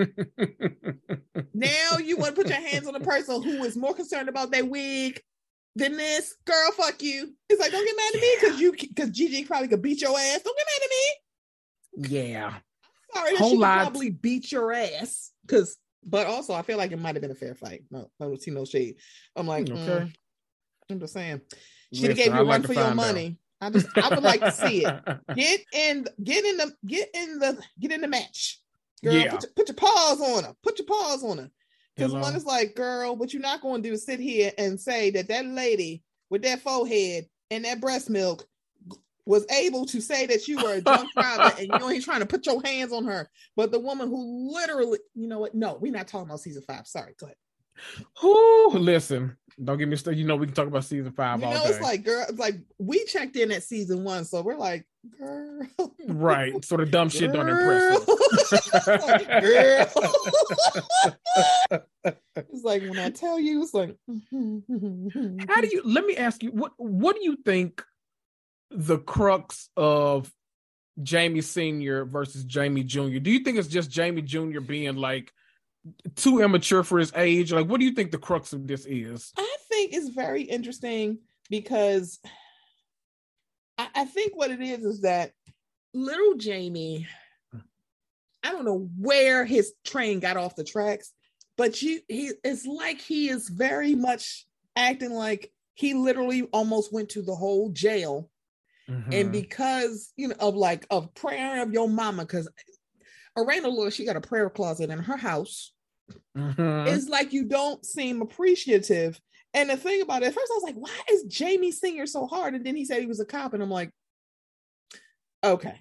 [1.54, 4.50] now you want to put your hands on a person who is more concerned about
[4.50, 5.22] their wig
[5.76, 6.72] than this girl.
[6.72, 7.34] Fuck you.
[7.50, 10.18] It's like don't get mad at me because you because Gigi probably could beat your
[10.18, 10.42] ass.
[10.42, 12.18] Don't get mad at me.
[12.18, 12.54] Yeah.
[13.14, 13.82] sorry that Whole she lot.
[13.82, 15.78] probably beat your ass because.
[16.06, 17.84] But also, I feel like it might have been a fair fight.
[17.92, 18.96] No, I don't see no shade.
[19.36, 19.76] I'm like, okay.
[19.76, 20.14] Mm,
[20.90, 21.42] I'm just saying.
[21.94, 23.38] She'd gave you one for your money.
[23.62, 23.68] Out.
[23.68, 25.02] I just, I would like to see it.
[25.36, 28.60] Get in, get in the, get in the, get in the match.
[29.04, 29.32] Girl, yeah.
[29.32, 30.54] put, your, put your paws on her.
[30.64, 31.50] Put your paws on her.
[31.96, 34.80] Because one is like, girl, what you're not going to do is sit here and
[34.80, 38.46] say that that lady with that forehead and that breast milk
[39.26, 42.26] was able to say that you were a drunk driver and you ain't trying to
[42.26, 43.30] put your hands on her.
[43.56, 45.56] But the woman who literally, you know what?
[45.56, 46.88] No, we're not talking about season five.
[46.88, 47.38] Sorry, go ahead.
[48.22, 50.20] Who listen, don't get me started.
[50.20, 51.70] You know, we can talk about season five you all know, day.
[51.70, 54.86] It's like, girl, it's like we checked in at season one, so we're like,
[55.20, 55.68] girl.
[56.08, 56.64] Right.
[56.64, 58.88] So the dumb shit don't impress us.
[58.88, 59.92] like, girl.
[62.36, 63.96] it's like when I tell you, it's like
[65.50, 67.84] how do you let me ask you, what what do you think
[68.74, 70.32] the crux of
[71.02, 73.20] Jamie Senior versus Jamie Junior?
[73.20, 75.32] Do you think it's just Jamie Junior being like
[76.16, 77.52] too immature for his age?
[77.52, 79.32] Like, what do you think the crux of this is?
[79.38, 81.20] I think it's very interesting
[81.50, 82.20] because
[83.78, 85.32] I, I think what it is is that
[85.94, 87.08] little Jamie,
[88.44, 91.12] I don't know where his train got off the tracks,
[91.58, 94.46] but you he it's like he is very much
[94.76, 98.30] acting like he literally almost went to the whole jail.
[98.90, 99.14] Mm-hmm.
[99.14, 102.50] And because you know of like of prayer of your mama, because
[103.38, 105.72] Erana Lord, she got a prayer closet in her house.
[106.38, 106.88] Mm-hmm.
[106.88, 109.20] It's like you don't seem appreciative.
[109.54, 112.26] And the thing about it, at first I was like, why is Jamie Senior so
[112.26, 112.56] hard?
[112.56, 113.92] And then he said he was a cop, and I'm like,
[115.44, 115.80] okay,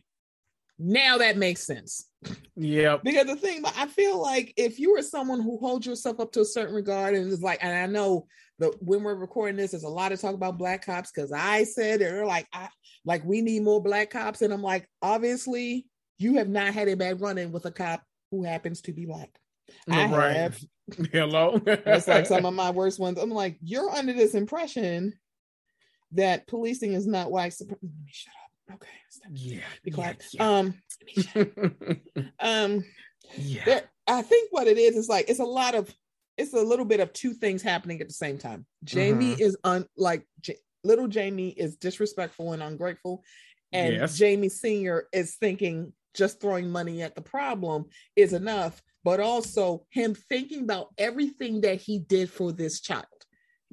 [0.79, 2.07] now that makes sense.
[2.55, 2.99] Yeah.
[3.03, 6.33] because the thing, but I feel like if you are someone who holds yourself up
[6.33, 8.27] to a certain regard, and is like, and I know
[8.59, 11.65] that when we're recording this, there's a lot of talk about black cops because I
[11.65, 12.69] said they're like, I
[13.05, 15.87] like we need more black cops, and I'm like, obviously,
[16.19, 19.07] you have not had a bad run in with a cop who happens to be
[19.07, 19.31] black.
[19.89, 20.37] I right.
[20.37, 20.59] have.
[21.13, 21.61] Hello.
[21.65, 23.19] That's like some of my worst ones.
[23.19, 25.15] I'm like, you're under this impression
[26.13, 27.87] that policing is not white supremacy.
[27.87, 28.75] Let me shut up.
[28.75, 28.89] Okay.
[29.33, 29.61] Yeah.
[29.83, 30.23] Be quiet.
[30.33, 30.63] Yeah,
[31.35, 31.45] yeah.
[31.45, 32.03] Um,
[32.41, 32.85] um,
[33.37, 33.65] yeah.
[33.65, 35.93] There, I think what it is is like it's a lot of
[36.37, 38.67] it's a little bit of two things happening at the same time.
[38.85, 39.43] Jamie mm-hmm.
[39.43, 43.23] is un like J- little Jamie is disrespectful and ungrateful,
[43.73, 44.19] and yes.
[44.19, 50.15] Jamie Senior is thinking just throwing money at the problem is enough, but also him
[50.15, 53.07] thinking about everything that he did for this child.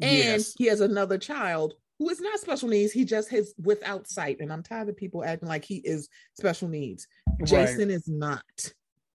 [0.01, 0.53] And yes.
[0.57, 2.93] he has another child who is not special needs.
[2.93, 4.38] He just has without sight.
[4.39, 6.07] And I'm tired of people acting like he is
[6.38, 7.05] special needs.
[7.43, 8.43] Jason is not.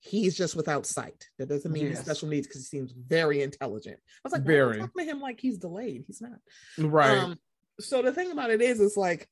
[0.01, 1.27] He's just without sight.
[1.39, 1.93] That doesn't mean yes.
[1.93, 3.97] he's special needs because he seems very intelligent.
[3.97, 4.79] I was like, very.
[4.79, 6.05] talking to him like he's delayed.
[6.07, 6.39] He's not.
[6.79, 7.17] Right.
[7.17, 7.39] Um,
[7.81, 9.29] so the thing about it is, it's like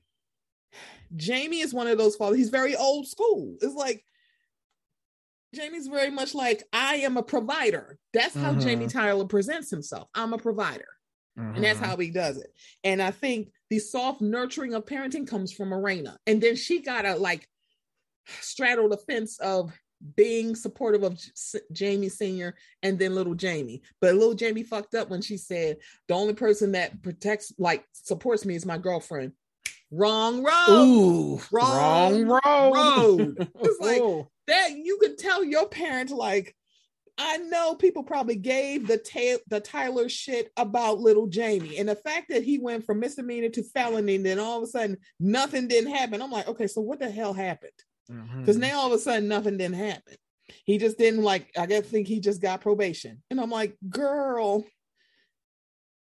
[1.16, 2.38] Jamie is one of those fathers.
[2.38, 3.56] He's very old school.
[3.60, 4.04] It's like
[5.54, 7.98] Jamie's very much like, I am a provider.
[8.12, 8.60] That's how mm-hmm.
[8.60, 10.08] Jamie Tyler presents himself.
[10.14, 10.88] I'm a provider.
[11.38, 11.56] Mm-hmm.
[11.56, 11.88] And that's mm-hmm.
[11.88, 12.52] how he does it.
[12.84, 16.16] And I think the soft nurturing of parenting comes from Erana.
[16.26, 17.48] And then she got a like
[18.40, 19.72] straddle the fence of
[20.16, 21.20] being supportive of
[21.72, 22.54] Jamie Sr.
[22.82, 23.82] and then little Jamie.
[24.00, 25.78] But little Jamie fucked up when she said,
[26.08, 29.32] the only person that protects, like, supports me is my girlfriend.
[29.90, 30.70] Wrong road.
[30.70, 33.38] Ooh, wrong, wrong road.
[33.38, 33.48] road.
[33.60, 34.02] It's like
[34.46, 36.56] that you could tell your parents like
[37.18, 41.94] I know people probably gave the ta- the Tyler shit about little Jamie and the
[41.94, 45.68] fact that he went from misdemeanor to felony and then all of a sudden nothing
[45.68, 46.22] didn't happen.
[46.22, 47.72] I'm like, okay, so what the hell happened?
[48.08, 48.60] Because mm-hmm.
[48.60, 50.14] now all of a sudden nothing didn't happen.
[50.64, 53.22] He just didn't like, I guess think he just got probation.
[53.30, 54.64] And I'm like, girl,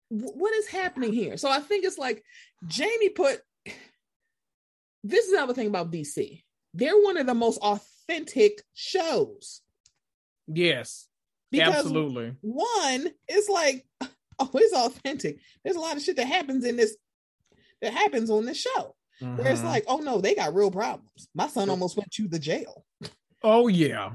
[0.08, 1.36] what is happening here?
[1.36, 2.22] So I think it's like
[2.66, 3.40] Jamie put
[5.08, 6.42] this is another thing about DC.
[6.74, 9.62] They're one of the most authentic shows.
[10.46, 11.06] Yes.
[11.50, 12.34] Because absolutely.
[12.40, 13.86] One, it's like,
[14.38, 15.38] oh, it's authentic.
[15.64, 16.96] There's a lot of shit that happens in this
[17.82, 18.94] that happens on this show.
[19.22, 19.36] Mm-hmm.
[19.36, 19.68] Where it's mm-hmm.
[19.68, 21.28] like, oh no, they got real problems.
[21.34, 22.84] My son almost went to the jail.
[23.42, 24.14] Oh yeah.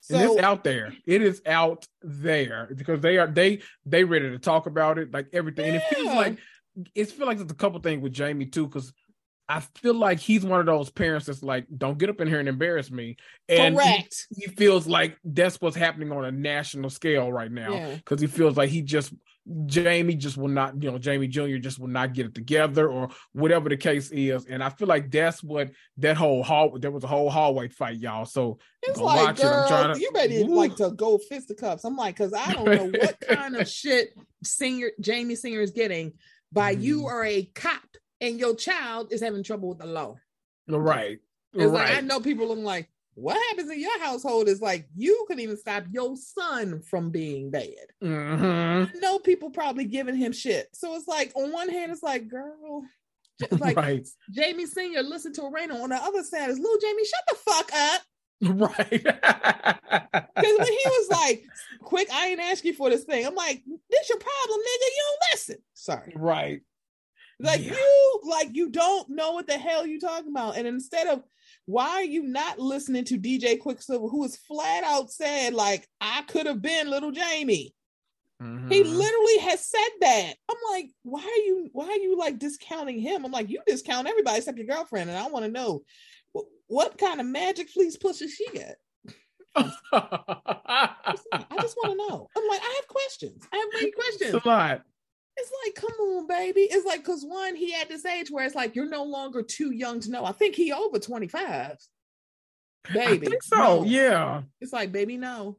[0.00, 0.92] So, and it's out there.
[1.06, 5.28] It is out there because they are they they ready to talk about it, like
[5.32, 5.66] everything.
[5.66, 5.72] Yeah.
[5.74, 6.38] And it feels like
[6.94, 8.92] it feels like there's a couple things with Jamie too, because
[9.48, 12.40] I feel like he's one of those parents that's like, don't get up in here
[12.40, 13.16] and embarrass me.
[13.48, 13.78] And.
[13.78, 18.28] He, he feels like that's what's happening on a national scale right now because yeah.
[18.28, 19.12] he feels like he just
[19.66, 21.56] Jamie just will not, you know, Jamie Jr.
[21.56, 24.46] just will not get it together or whatever the case is.
[24.46, 27.98] And I feel like that's what that whole hall there was a whole hallway fight,
[27.98, 28.24] y'all.
[28.24, 30.54] So it's like, girl, to, you ready woo.
[30.54, 31.84] like to go fisticuffs.
[31.84, 34.10] I'm like, because I don't know what kind of shit
[34.44, 36.12] singer Jamie Senior is getting
[36.52, 36.82] by mm.
[36.82, 37.82] you are a cop
[38.20, 40.14] and your child is having trouble with the law.
[40.68, 41.18] Right.
[41.52, 41.88] It's right.
[41.88, 45.38] like I know people looking like, what happens in your household is like you can
[45.38, 47.92] even stop your son from being bad.
[48.02, 48.96] Mm-hmm.
[48.96, 50.68] I know people probably giving him shit.
[50.72, 52.84] So it's like on one hand, it's like, girl,
[53.50, 54.08] like right.
[54.30, 55.82] Jamie Senior listen to Raina.
[55.82, 58.02] On the other side is little Jamie, shut the fuck up.
[58.42, 59.68] Right.
[60.34, 61.44] Because when he was like,
[61.82, 63.24] quick, I ain't ask you for this thing.
[63.26, 64.86] I'm like, this your problem, nigga.
[64.86, 65.56] You don't listen.
[65.74, 66.12] Sorry.
[66.16, 66.60] Right.
[67.38, 67.72] Like yeah.
[67.72, 70.56] you, like you don't know what the hell you talking about.
[70.56, 71.22] And instead of
[71.66, 76.22] why are you not listening to DJ Quicksilva, who is flat out said, like, I
[76.22, 77.74] could have been little Jamie?
[78.42, 78.70] Mm-hmm.
[78.70, 80.34] He literally has said that.
[80.50, 83.24] I'm like, why are you why are you like discounting him?
[83.24, 85.82] I'm like, you discount everybody except your girlfriend, and I want to know
[86.66, 88.76] what, kind of magic fleece pussy she get.
[89.54, 90.94] I
[91.60, 92.28] just want to know.
[92.36, 93.46] I'm like, I have questions.
[93.52, 94.34] I have many questions.
[94.34, 94.82] It's a lot.
[95.36, 96.62] It's like, come on, baby.
[96.62, 99.72] It's like, because one, he at this age where it's like, you're no longer too
[99.72, 100.24] young to know.
[100.24, 101.76] I think he over 25.
[102.92, 103.26] Baby.
[103.26, 103.84] I think so, no.
[103.84, 104.42] yeah.
[104.60, 105.58] It's like, baby, no.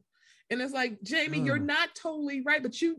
[0.50, 1.46] And it's like, Jamie, mm.
[1.46, 2.96] you're not totally right, but you,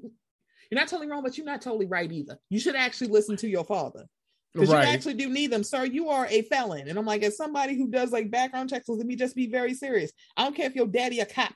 [0.69, 2.37] you're not totally wrong, but you're not totally right either.
[2.49, 4.05] You should actually listen to your father.
[4.53, 4.87] Because right.
[4.87, 5.85] you actually do need them, sir.
[5.85, 6.87] You are a felon.
[6.87, 9.73] And I'm like, as somebody who does like background checks, let me just be very
[9.73, 10.11] serious.
[10.35, 11.53] I don't care if your daddy a cop.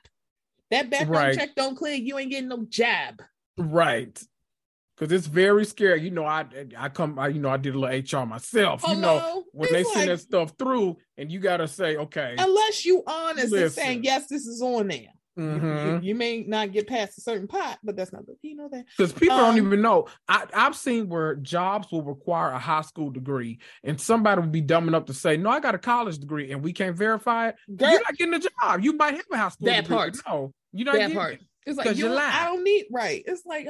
[0.70, 1.34] That background right.
[1.34, 3.22] check don't clear, you ain't getting no jab.
[3.58, 4.22] Right
[5.00, 6.02] because it's very scary.
[6.02, 6.44] You know, I
[6.76, 8.82] I come, I you know, I did a little HR myself.
[8.84, 8.94] Hello?
[8.94, 11.96] You know, when it's they like, send that stuff through, and you got to say,
[11.96, 15.08] okay, unless you honest and saying yes, this is on there.
[15.38, 16.04] Mm-hmm.
[16.04, 18.68] You, you, may not get past a certain pot, but that's not the you know
[18.70, 20.06] that because people um, don't even know.
[20.28, 24.60] I, I've seen where jobs will require a high school degree, and somebody would be
[24.60, 27.54] dumb enough to say, "No, I got a college degree," and we can't verify it.
[27.74, 28.82] Girl, You're not getting a job.
[28.82, 30.16] You might have a high school that degree, part.
[30.26, 31.34] No, you're not that part.
[31.34, 31.40] It.
[31.66, 33.22] It's like you, I don't need right.
[33.24, 33.66] It's like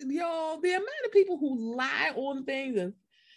[0.00, 2.92] y'all the amount of people who lie on things and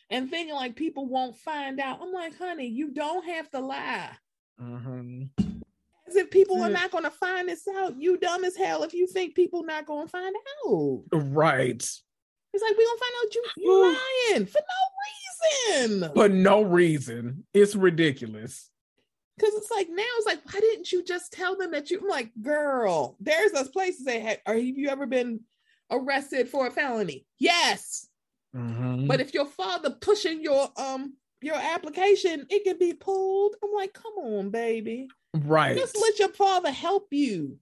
[0.10, 2.00] and thinking like people won't find out.
[2.02, 4.12] I'm like, honey, you don't have to lie.
[4.62, 5.24] Mm-hmm.
[6.08, 8.02] As if people are not going to find this out.
[8.02, 10.34] You dumb as hell if you think people not going to find
[10.66, 11.04] out.
[11.12, 11.84] Right.
[12.54, 13.98] It's like we gonna find out you you
[14.32, 16.12] lying for no reason.
[16.16, 17.46] For no reason.
[17.54, 18.70] It's ridiculous.
[19.40, 22.00] Cause it's like now it's like, why didn't you just tell them that you?
[22.00, 24.42] I'm like, girl, there's those places that had.
[24.48, 25.42] Or have you ever been
[25.92, 27.26] arrested for a felony.
[27.40, 28.08] Yes.
[28.56, 29.08] Mm-hmm.
[29.08, 33.56] But if your father pushing your um your application, it can be pulled.
[33.64, 35.08] I'm like, come on, baby.
[35.34, 35.78] Right.
[35.78, 37.58] Just let your father help you.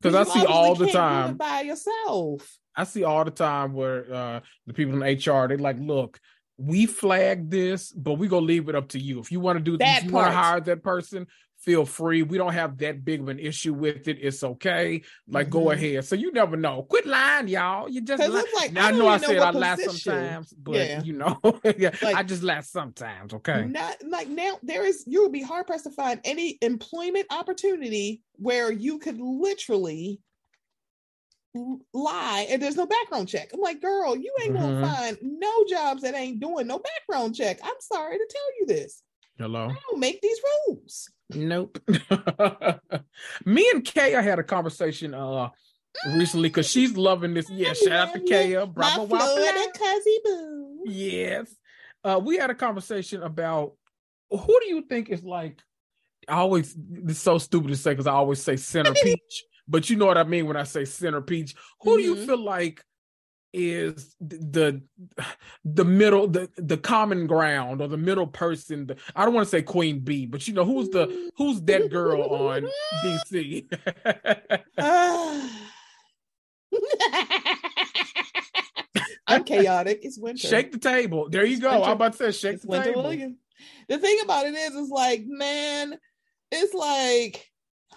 [0.00, 2.58] Because I see all the time by yourself.
[2.76, 6.20] I see all the time where uh the people in HR they like, look,
[6.56, 9.18] we flagged this, but we're gonna leave it up to you.
[9.18, 11.26] If you want to do that, if you want to hire that person,
[11.64, 12.22] feel free.
[12.22, 14.18] We don't have that big of an issue with it.
[14.20, 15.02] It's okay.
[15.26, 15.52] Like, mm-hmm.
[15.52, 16.04] go ahead.
[16.04, 16.82] So you never know.
[16.82, 17.88] Quit lying, y'all.
[17.88, 18.44] You just lie.
[18.54, 21.02] Like, now, I, I know I said I lie sometimes, but yeah.
[21.02, 21.40] you know,
[21.76, 23.34] yeah, like, I just lie sometimes.
[23.34, 23.64] Okay.
[23.64, 28.22] Not like now there is you would be hard pressed to find any employment opportunity
[28.36, 30.20] where you could literally
[31.92, 33.50] lie and there's no background check.
[33.52, 34.80] I'm like, girl, you ain't mm-hmm.
[34.80, 37.58] gonna find no jobs that ain't doing no background check.
[37.62, 39.02] I'm sorry to tell you this.
[39.38, 39.68] Hello.
[39.68, 41.10] I don't make these rules.
[41.34, 41.78] Nope.
[43.44, 45.48] Me and Kaya had a conversation uh
[46.14, 47.48] recently because she's loving this.
[47.50, 48.66] Yeah, shout out to Kaya.
[48.66, 50.80] Bravo, My Florida cuzzy boo.
[50.86, 51.54] Yes.
[52.02, 53.72] Uh, we had a conversation about
[54.30, 55.60] who do you think is like
[56.28, 56.76] I always
[57.06, 60.18] it's so stupid to say because I always say center peach, but you know what
[60.18, 61.54] I mean when I say center peach.
[61.82, 61.98] Who mm-hmm.
[61.98, 62.26] do you mm-hmm.
[62.26, 62.84] feel like
[63.54, 64.82] is the
[65.64, 69.50] the middle the the common ground or the middle person the, i don't want to
[69.50, 72.68] say queen bee but you know who's the who's that girl on
[73.04, 73.64] dc
[79.28, 81.84] i'm chaotic it's winter shake the table there you go winter.
[81.84, 83.04] i'm about to say shake it's the winter table
[83.88, 85.96] the thing about it is it's like man
[86.50, 87.48] it's like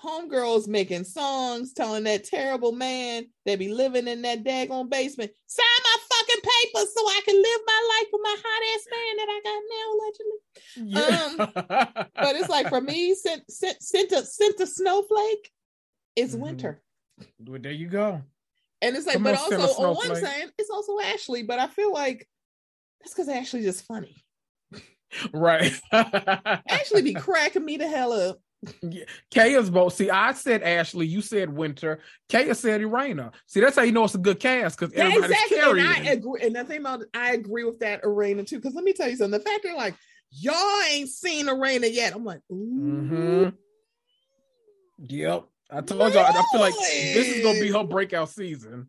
[0.03, 5.65] homegirls making songs telling that terrible man they be living in that daggone basement, sign
[5.83, 9.29] my fucking papers so I can live my life with my hot ass man that
[9.29, 10.39] I got now allegedly.
[10.75, 11.25] Yeah.
[11.27, 15.51] Um, but it's like for me, sent sent sent a sent a snowflake
[16.17, 16.41] it's mm-hmm.
[16.41, 16.81] winter.
[17.39, 18.21] Well, there you go.
[18.81, 21.43] And it's like, Come but also on one side, it's also Ashley.
[21.43, 22.27] But I feel like
[22.99, 24.23] that's because Ashley just funny.
[25.31, 25.71] Right.
[25.93, 28.39] Ashley be cracking me the hell up.
[28.81, 29.03] Yeah.
[29.33, 29.93] Kaya's both.
[29.93, 31.99] See, I said Ashley, you said Winter.
[32.29, 33.33] Kaya said Erana.
[33.45, 35.57] See, that's how you know it's a good cast because yeah, everybody's exactly.
[35.57, 35.85] carrying.
[35.85, 36.41] And I agree.
[36.43, 38.57] And the thing about I agree with that Erana too.
[38.57, 39.39] Because let me tell you something.
[39.39, 39.95] The fact they're like,
[40.31, 42.13] y'all ain't seen Erana yet.
[42.15, 43.49] I'm like, mm-hmm.
[44.99, 45.45] Yep.
[45.69, 46.13] I told really?
[46.13, 46.25] y'all.
[46.25, 48.87] I feel like this is gonna be her breakout season.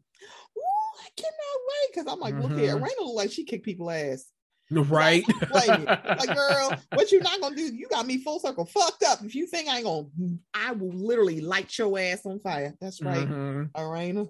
[0.56, 2.54] Ooh, I cannot wait because I'm like, mm-hmm.
[2.54, 4.26] look here, Erana look like she kicked people ass.
[4.70, 5.24] Right.
[5.50, 5.66] like,
[6.34, 7.74] girl, what you not gonna do?
[7.74, 9.24] You got me full circle fucked up.
[9.24, 10.06] If you think I ain't gonna,
[10.52, 12.74] I will literally light your ass on fire.
[12.80, 13.64] That's right, mm-hmm.
[13.74, 14.28] Erana.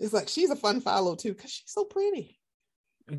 [0.00, 2.38] It's like she's a fun follow too because she's so pretty.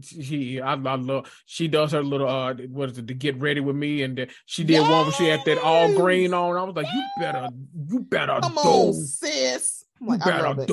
[0.02, 1.32] She, I, I love.
[1.46, 3.08] She does her little, uh, what is it?
[3.08, 4.92] To get ready with me, and the, she did yes!
[4.92, 6.58] one where she had that all green on.
[6.58, 7.48] I was like, you better,
[7.88, 8.60] you better, come do.
[8.60, 9.77] on, sis.
[10.00, 10.70] I'm like, I love it.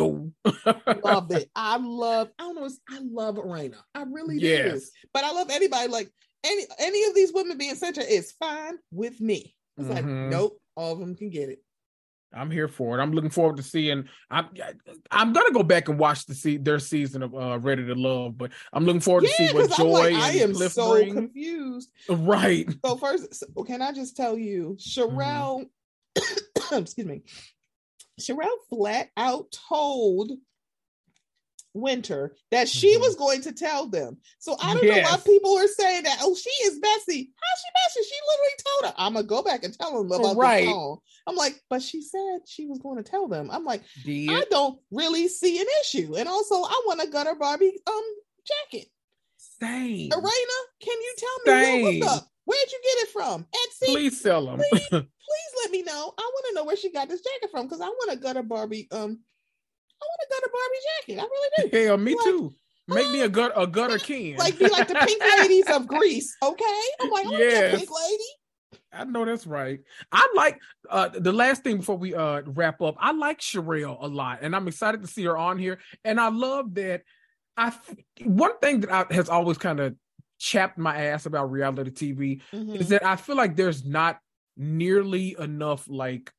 [1.05, 1.51] love it.
[1.55, 2.31] I love.
[2.39, 2.69] I don't know.
[2.91, 3.77] I love Erana.
[3.95, 4.91] I really yes.
[4.91, 5.09] do.
[5.13, 5.89] But I love anybody.
[5.89, 6.11] Like
[6.45, 9.55] any any of these women being center is fine with me.
[9.77, 9.95] It's mm-hmm.
[9.95, 11.61] like nope, all of them can get it.
[12.37, 13.03] I'm here for it.
[13.03, 14.09] I'm looking forward to seeing.
[14.31, 14.49] I'm
[15.11, 18.37] I'm gonna go back and watch the see their season of uh, Ready to Love,
[18.37, 21.15] but I'm looking forward yeah, to see what Joy like, I am Cliff so bring.
[21.15, 21.91] confused.
[22.09, 22.69] Right.
[22.85, 25.61] So first, so can I just tell you, Sherelle?
[25.61, 25.71] Mm-hmm.
[26.73, 27.23] excuse me.
[28.21, 30.33] Sherelle flat out told
[31.75, 33.03] Winter that she mm-hmm.
[33.03, 34.19] was going to tell them.
[34.39, 35.05] So I don't yes.
[35.05, 36.19] know why people are saying that.
[36.23, 37.33] Oh, she is Bessie.
[37.35, 38.09] How's she Bessie?
[38.09, 40.65] She literally told her, "I'm gonna go back and tell them about right.
[40.65, 43.51] the song." I'm like, but she said she was going to tell them.
[43.51, 47.81] I'm like, I don't really see an issue, and also I want a Gutter Barbie
[47.87, 48.05] um
[48.71, 48.89] jacket.
[49.37, 50.11] Same.
[50.11, 52.29] Erana, can you tell me what, what's up?
[52.45, 53.45] Where'd you get it from?
[53.45, 53.93] Etsy.
[53.93, 54.59] Please sell them.
[54.59, 56.13] please, please let me know.
[56.19, 58.43] I want to know where she got this jacket from because I want a Gutter
[58.43, 59.19] Barbie um
[60.03, 61.21] I want a gutter Barbie jacket.
[61.21, 61.87] I really do.
[61.87, 62.55] Hell, me like, too.
[62.87, 64.37] Make me a gutter a gutter king.
[64.37, 66.37] Like be like the pink ladies of Grease.
[66.43, 66.81] Okay.
[67.01, 67.79] I'm like, oh yes.
[67.79, 68.81] pink lady.
[68.93, 69.81] I know that's right.
[70.13, 72.97] I like uh the last thing before we uh wrap up.
[72.99, 75.79] I like Sherelle a lot, and I'm excited to see her on here.
[76.05, 77.03] And I love that.
[77.57, 77.73] I
[78.25, 79.95] one thing that I, has always kind of
[80.45, 82.75] chapped my ass about reality TV mm-hmm.
[82.77, 84.19] is that I feel like there's not
[84.59, 86.31] nearly enough like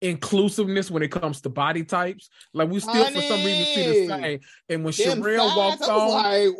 [0.00, 2.30] inclusiveness when it comes to body types.
[2.54, 4.40] Like we still Honey, for some reason see the same.
[4.68, 6.50] And when Sherelle walked on, like,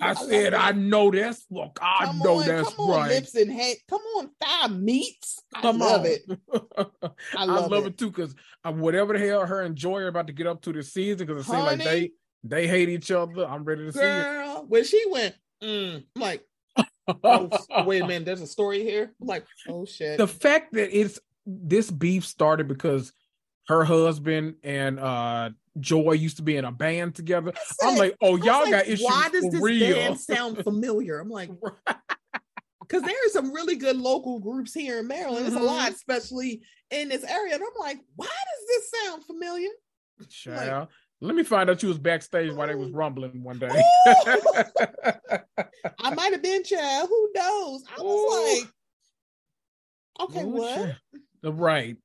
[0.00, 3.02] I said, I know that's look, I come know on, that's come right.
[3.02, 5.38] On, lips and head, come on, thigh meats.
[5.60, 6.06] Come I love on.
[6.06, 6.22] it.
[7.36, 7.88] I love, I love it.
[7.88, 7.98] it.
[7.98, 8.34] too because
[8.64, 11.26] uh, whatever the hell her and Joy are about to get up to this season
[11.26, 13.46] because it seems like they they hate each other.
[13.46, 14.68] I'm ready to Girl, see it.
[14.68, 16.44] When she went, mm, I'm like,
[17.24, 17.50] oh,
[17.84, 19.12] wait a minute, there's a story here.
[19.20, 20.18] I'm like, oh shit.
[20.18, 23.12] The fact that it's this beef started because
[23.68, 25.50] her husband and uh
[25.80, 27.52] Joy used to be in a band together.
[27.64, 29.06] Said, I'm like, oh, y'all like, got issues.
[29.06, 29.94] Why does this real.
[29.94, 31.18] band sound familiar?
[31.18, 31.50] I'm like,
[32.80, 35.46] because there are some really good local groups here in Maryland.
[35.46, 35.56] Mm-hmm.
[35.56, 35.94] It's a lot, mm-hmm.
[35.94, 37.54] especially in this area.
[37.54, 39.70] And I'm like, why does this sound familiar?
[40.28, 40.80] Child.
[40.80, 40.88] Like,
[41.22, 43.70] let me find out you was backstage while they was rumbling one day.
[44.08, 44.40] I
[46.14, 47.08] might have been child.
[47.08, 47.84] Who knows?
[47.96, 48.58] I was Ooh.
[48.58, 48.66] like,
[50.28, 50.74] okay, Ooh, what?
[50.74, 50.96] Child.
[51.44, 51.96] Right.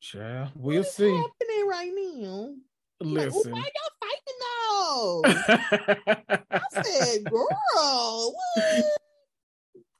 [0.00, 1.12] Child, we'll see.
[1.12, 1.14] What's see.
[1.14, 2.54] happening right now?
[3.00, 3.52] Listen.
[3.52, 4.38] Like, why y'all fighting
[4.80, 5.22] though?
[6.50, 8.84] I said, girl, what?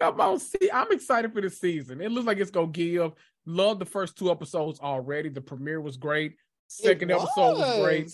[0.00, 2.00] Come on, see, I'm excited for the season.
[2.00, 3.12] It looks like it's gonna give.
[3.44, 5.28] Love the first two episodes already.
[5.28, 6.36] The premiere was great.
[6.68, 7.24] Second was.
[7.24, 8.10] episode was great.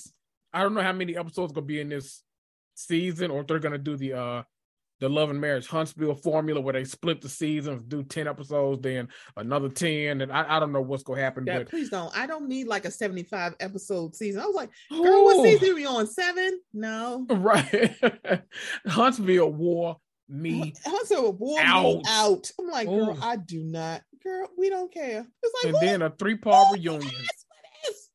[0.55, 2.23] I don't know how many episodes gonna be in this
[2.75, 4.43] season, or if they're gonna do the uh
[5.01, 9.09] the Love and Marriage Huntsville formula where they split the seasons, do 10 episodes, then
[9.37, 10.21] another 10.
[10.21, 11.45] And I, I don't know what's going to happen.
[11.47, 12.17] Yeah, but please don't.
[12.17, 14.41] I don't need like a 75 episode season.
[14.41, 15.25] I was like, girl, Ooh.
[15.25, 16.07] what season are we on?
[16.07, 16.61] Seven?
[16.73, 17.27] No.
[17.29, 17.95] Right.
[18.87, 19.97] Huntsville wore
[20.29, 21.97] me Huntsville wore out.
[21.97, 22.51] me out.
[22.59, 23.19] I'm like, girl, Ooh.
[23.21, 24.03] I do not.
[24.23, 25.27] Girl, we don't care.
[25.43, 27.11] It's like, and then a three part reunion.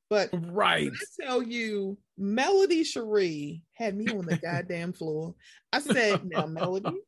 [0.09, 5.35] But right, I tell you, Melody Shari had me on the goddamn floor.
[5.71, 6.99] I said, "Now, Melody,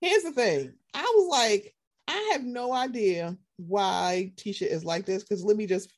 [0.00, 1.74] here's the thing." I was like,
[2.06, 5.24] I have no idea why Tisha is like this.
[5.24, 5.92] Because let me just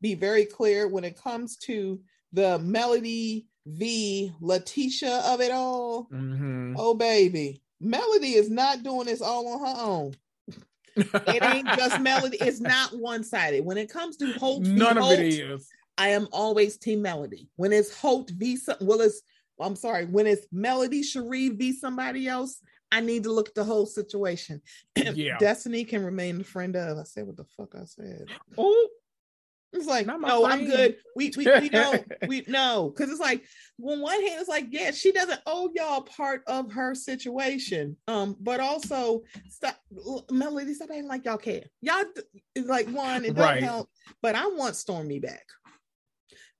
[0.00, 2.00] be very clear: when it comes to
[2.32, 6.74] the Melody v LaTisha of it all, mm-hmm.
[6.78, 10.14] oh baby, Melody is not doing this all on her own
[10.96, 12.38] it ain't just melody.
[12.40, 13.64] It's not one sided.
[13.64, 15.68] When it comes to Holt, none Holt, of it is.
[15.96, 17.48] I am always team melody.
[17.56, 18.58] When it's Holt v.
[18.80, 19.22] Well, it's
[19.60, 20.06] I'm sorry.
[20.06, 21.72] When it's Melody Shari v.
[21.72, 24.60] somebody else, I need to look at the whole situation.
[24.96, 25.38] Yeah.
[25.38, 26.98] Destiny can remain the friend of.
[26.98, 28.26] I said what the fuck I said.
[28.56, 28.88] Oh,
[29.74, 30.46] It's like, no, friend.
[30.46, 30.96] I'm good.
[31.16, 31.94] We we we know
[32.28, 33.44] we know because it's like
[33.82, 37.96] on one hand, it's like, yeah, she doesn't owe y'all part of her situation.
[38.06, 39.76] Um, but also stop
[40.30, 41.64] Melody, stop acting like y'all care.
[41.82, 42.04] Y'all
[42.64, 43.62] like one, it doesn't right.
[43.62, 43.90] help,
[44.22, 45.44] but I want Stormi back.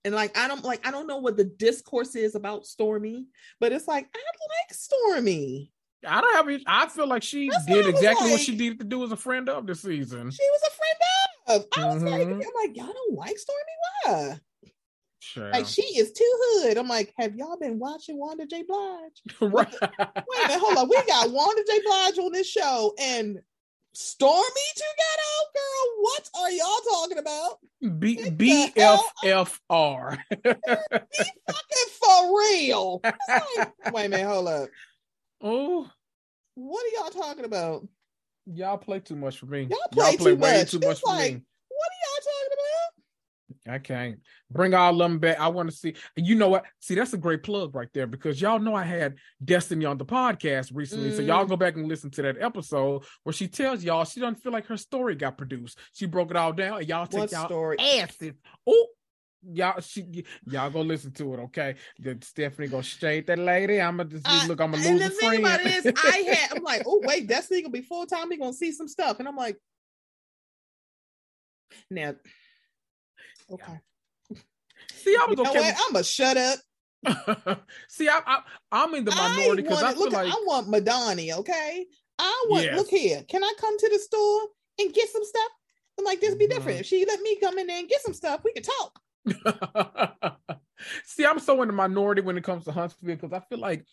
[0.03, 3.25] And like I don't like I don't know what the discourse is about Stormi,
[3.59, 5.69] but it's like I like Stormi.
[6.07, 6.61] I don't have.
[6.67, 8.33] I feel like she That's did exactly like.
[8.33, 10.29] what she needed to do as a friend of this season.
[10.29, 11.24] She was a friend of.
[11.47, 12.07] I was mm-hmm.
[12.07, 14.39] like, I'm like, y'all don't like Stormi Why?
[15.19, 15.49] Sure.
[15.51, 16.77] Like she is too hood.
[16.77, 18.63] I'm like, have y'all been watching Wanda J.
[18.63, 19.21] Blige?
[19.41, 19.67] right.
[19.81, 20.87] Wait a minute, hold on.
[20.87, 21.79] We got Wanda J.
[21.83, 23.39] Blige on this show and
[23.95, 26.01] Stormi together, girl.
[26.01, 27.57] What are y'all talking about?
[27.99, 30.17] B B F F R.
[30.29, 33.01] Be fucking for real.
[33.27, 34.69] Like, wait a minute, hold up.
[35.41, 35.89] Oh,
[36.55, 37.87] what are y'all talking about?
[38.45, 39.61] Y'all play too much for me.
[39.61, 40.71] Y'all play, y'all play too way much.
[40.71, 41.41] too much it's for like, me.
[41.69, 42.65] What are y'all talking about?
[43.67, 44.19] I can't
[44.51, 45.39] bring all of them back.
[45.39, 45.95] I want to see.
[46.15, 46.65] You know what?
[46.79, 50.05] See, that's a great plug right there because y'all know I had Destiny on the
[50.05, 51.09] podcast recently.
[51.09, 51.15] Mm.
[51.15, 51.49] So y'all mm.
[51.49, 54.67] go back and listen to that episode where she tells y'all she doesn't feel like
[54.67, 55.79] her story got produced.
[55.93, 57.77] She broke it all down and y'all take what y'all story?
[57.79, 58.33] asses.
[58.67, 58.87] Oh,
[59.51, 61.75] y'all she, y'all go listen to it, okay?
[61.99, 63.81] The Stephanie go straight that lady.
[63.81, 65.45] I'm gonna just uh, look, I'm gonna lose and the thing friend.
[65.45, 68.37] about it is I had I'm like, oh wait, Destiny gonna be full time, He
[68.37, 69.19] gonna see some stuff.
[69.19, 69.57] And I'm like,
[71.89, 72.15] now
[73.51, 73.79] okay.
[74.93, 75.59] See, I was okay.
[75.59, 75.81] With...
[75.85, 76.59] I'm gonna shut up.
[77.87, 78.41] see, I, I
[78.71, 81.21] I'm in the minority because I, I feel look, like I want Madonna.
[81.39, 81.85] okay?
[82.17, 82.77] I want yes.
[82.77, 83.23] look here.
[83.27, 84.41] Can I come to the store
[84.79, 85.51] and get some stuff?
[85.99, 86.71] I'm like, this be different.
[86.71, 86.79] Mm-hmm.
[86.81, 88.99] If she let me come in there and get some stuff, we can talk.
[91.05, 93.85] See, I'm so in the minority when it comes to Huntsville because I feel like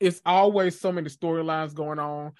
[0.00, 2.32] it's always so many storylines going on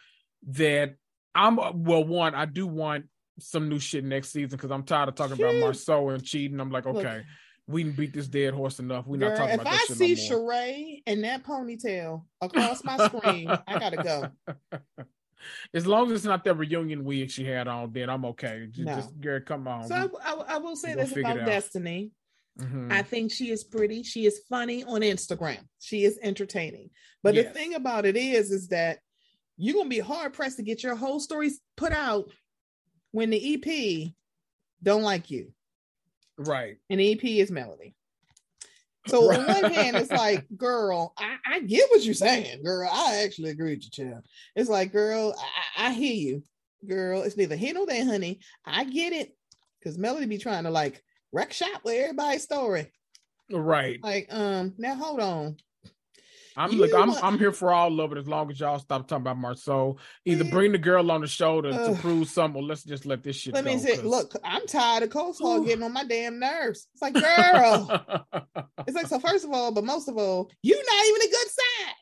[0.49, 0.97] that
[1.35, 2.05] I'm uh, well.
[2.05, 3.07] One, I do want
[3.39, 6.61] some new shit next season because I'm tired of talking about Marsau and cheating.
[6.61, 7.25] I'm like, okay, Look,
[7.67, 9.07] we can beat this dead horse enough.
[9.07, 13.09] We're not talking about that If I see no Sheree and that ponytail across my
[13.09, 14.31] screen, I gotta go.
[15.75, 18.67] As long as it's not that reunion wig she had on, then I'm okay.
[18.71, 18.95] Just, no.
[18.95, 19.89] just Gary, come on.
[19.89, 22.13] So I, I, I will say this about Destiny.
[22.61, 22.93] Mm-hmm.
[22.93, 24.03] I think she is pretty.
[24.03, 25.59] She is funny on Instagram.
[25.81, 26.91] She is entertaining.
[27.23, 27.47] But yes.
[27.47, 28.99] the thing about it is, is that
[29.57, 32.31] you're gonna be hard pressed to get your whole story put out
[33.13, 34.13] when the EP
[34.83, 35.53] don't like you.
[36.39, 36.77] Right.
[36.91, 37.95] And the EP is Melody.
[39.07, 39.39] So right.
[39.39, 42.89] on one hand, it's like, girl, I, I, get what you're saying, girl.
[42.91, 44.25] I actually agree with you, child.
[44.57, 45.35] It's like, girl,
[45.77, 46.43] I, I hear you,
[46.89, 47.23] girl.
[47.23, 48.41] It's neither here nor there, honey.
[48.65, 49.37] I get it,
[49.79, 51.03] because Melody be trying to like
[51.35, 52.91] wreck shop with everybody's story.
[53.51, 54.03] Right.
[54.03, 55.57] Like, um, now hold on.
[56.57, 57.25] I'm you look, I'm want...
[57.25, 59.99] I'm here for all of it as long as y'all stop talking about Marsau.
[60.25, 63.25] Either bring the girl on the shoulder uh, to prove something, or let's just let
[63.25, 63.73] this shit let go.
[63.73, 66.87] Me say, look, I'm tired of coleslaw getting on my damn nerves.
[66.93, 68.05] It's like, girl.
[68.87, 71.49] it's like, so first of all, but most of all, you're not even a good
[71.51, 71.95] side.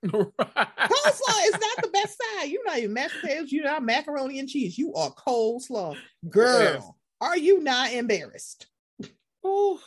[0.00, 0.68] Right.
[0.88, 2.44] Coleslaw is not the best side.
[2.48, 3.52] You're not even mashed potatoes.
[3.52, 4.78] You're not macaroni and cheese.
[4.78, 5.96] You are coleslaw,
[6.30, 6.62] girl.
[6.62, 6.90] Yes.
[7.20, 8.68] Are you not embarrassed?
[9.50, 9.80] Oh,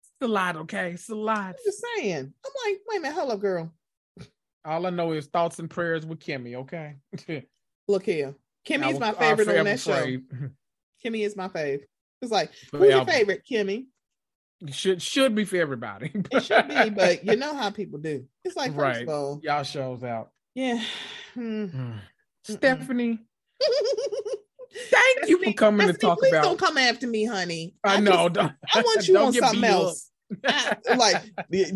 [0.00, 0.90] it's a lot, okay?
[0.90, 1.46] It's a lot.
[1.46, 2.32] I'm just saying.
[2.44, 3.72] I'm like, wait a minute, hello, girl.
[4.64, 6.96] All I know is thoughts and prayers with Kimmy, okay?
[7.88, 8.34] Look here.
[8.66, 10.04] Kimmy is my favorite on that show.
[11.04, 11.82] Kimmy is my fave.
[12.20, 13.86] It's like, who's your favorite, Kimmy?
[14.72, 16.10] Should should be for everybody.
[16.32, 18.26] it should be, but you know how people do.
[18.44, 19.02] It's like, first right.
[19.02, 20.30] of all, y'all shows out.
[20.56, 20.82] Yeah.
[21.34, 21.92] Hmm.
[22.42, 23.20] Stephanie.
[25.28, 26.44] You coming to talk please about.
[26.44, 27.74] Don't come after me, honey.
[27.84, 28.28] I, I know.
[28.28, 30.10] Just, I want you on something else.
[30.46, 31.22] I, like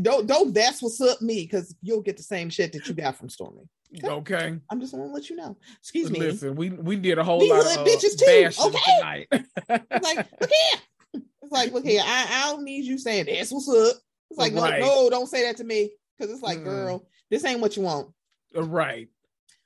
[0.03, 3.17] don't don't that's what's up me because you'll get the same shit that you got
[3.17, 3.67] from Stormi.
[3.99, 4.09] Okay.
[4.09, 4.59] okay.
[4.71, 5.57] I'm just gonna let you know.
[5.79, 6.19] Excuse me.
[6.19, 8.51] Listen, we we did a whole lot of bitches too.
[8.67, 9.27] Okay.
[10.03, 11.23] like look here.
[11.43, 12.03] It's like look here.
[12.05, 13.97] I, I don't need you saying that's what's up.
[14.31, 14.81] It's like right.
[14.81, 16.65] no no don't say that to me because it's like mm.
[16.65, 18.13] girl this ain't what you want.
[18.55, 19.09] Right.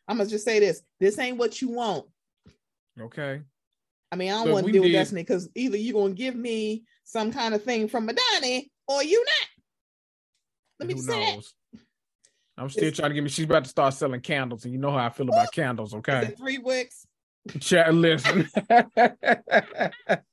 [0.09, 0.83] I'm gonna just say this.
[1.01, 2.07] This ain't what you want.
[3.01, 3.43] Okay.
[4.13, 6.37] I mean, I don't so want to deal with Destiny because either you're gonna give
[6.37, 9.49] me some kind of thing from Madani or you not.
[10.81, 11.37] Let me Who say?
[11.37, 11.81] That.
[12.59, 13.29] I'm still it's, trying to get me.
[13.29, 15.95] She's about to start selling candles, and you know how I feel about candles.
[15.95, 17.07] Okay, three wicks.
[17.61, 18.41] Chat, listen.
[18.41, 18.97] is it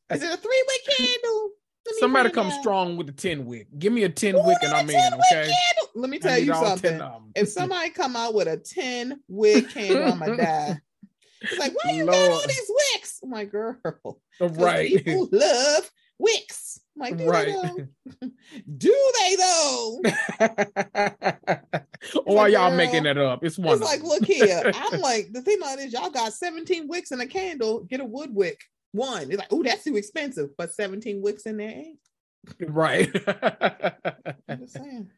[0.07, 1.49] a three wick candle?
[1.99, 2.59] Somebody come out.
[2.61, 3.67] strong with the 10 wick.
[3.77, 5.21] Give me a 10 wick and I'm in, okay?
[5.31, 5.89] Candle.
[5.95, 7.01] Let me tell you something.
[7.35, 10.81] If somebody come out with a 10 wick candle, I'm gonna die.
[11.43, 12.15] It's like, why you Lord.
[12.15, 13.19] got all these wicks?
[13.21, 13.77] I'm like, girl.
[14.41, 14.89] Uh, right.
[14.89, 16.79] People love wicks.
[16.95, 17.47] I'm like, do right.
[17.47, 18.31] they though?
[18.77, 20.01] do they though?
[22.25, 23.43] or like, y'all making it up?
[23.43, 23.73] It's one.
[23.73, 24.71] It's like, look here.
[24.73, 27.83] I'm like, the thing about is y'all got 17 wicks and a candle.
[27.83, 28.61] Get a wood wick.
[28.93, 29.23] one.
[29.23, 31.99] It's like, oh, that's too expensive, but 17 wicks in there ain't.
[32.61, 33.09] Right.
[34.47, 35.09] I'm just saying.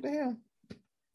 [0.00, 0.36] What the hell?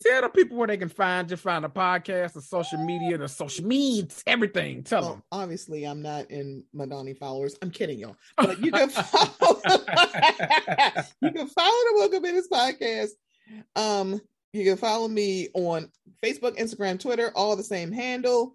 [0.03, 3.29] Tell the people where they can find you, find the podcast, the social media, the
[3.29, 4.83] social medias, everything.
[4.83, 5.23] Tell well, them.
[5.31, 7.55] Obviously, I'm not in Madani followers.
[7.61, 8.17] I'm kidding, y'all.
[8.37, 9.61] But you can follow.
[11.21, 13.11] you can follow the Welcome Minutes podcast.
[13.77, 14.19] Um,
[14.51, 15.89] you can follow me on
[16.21, 18.51] Facebook, Instagram, Twitter, all the same handle,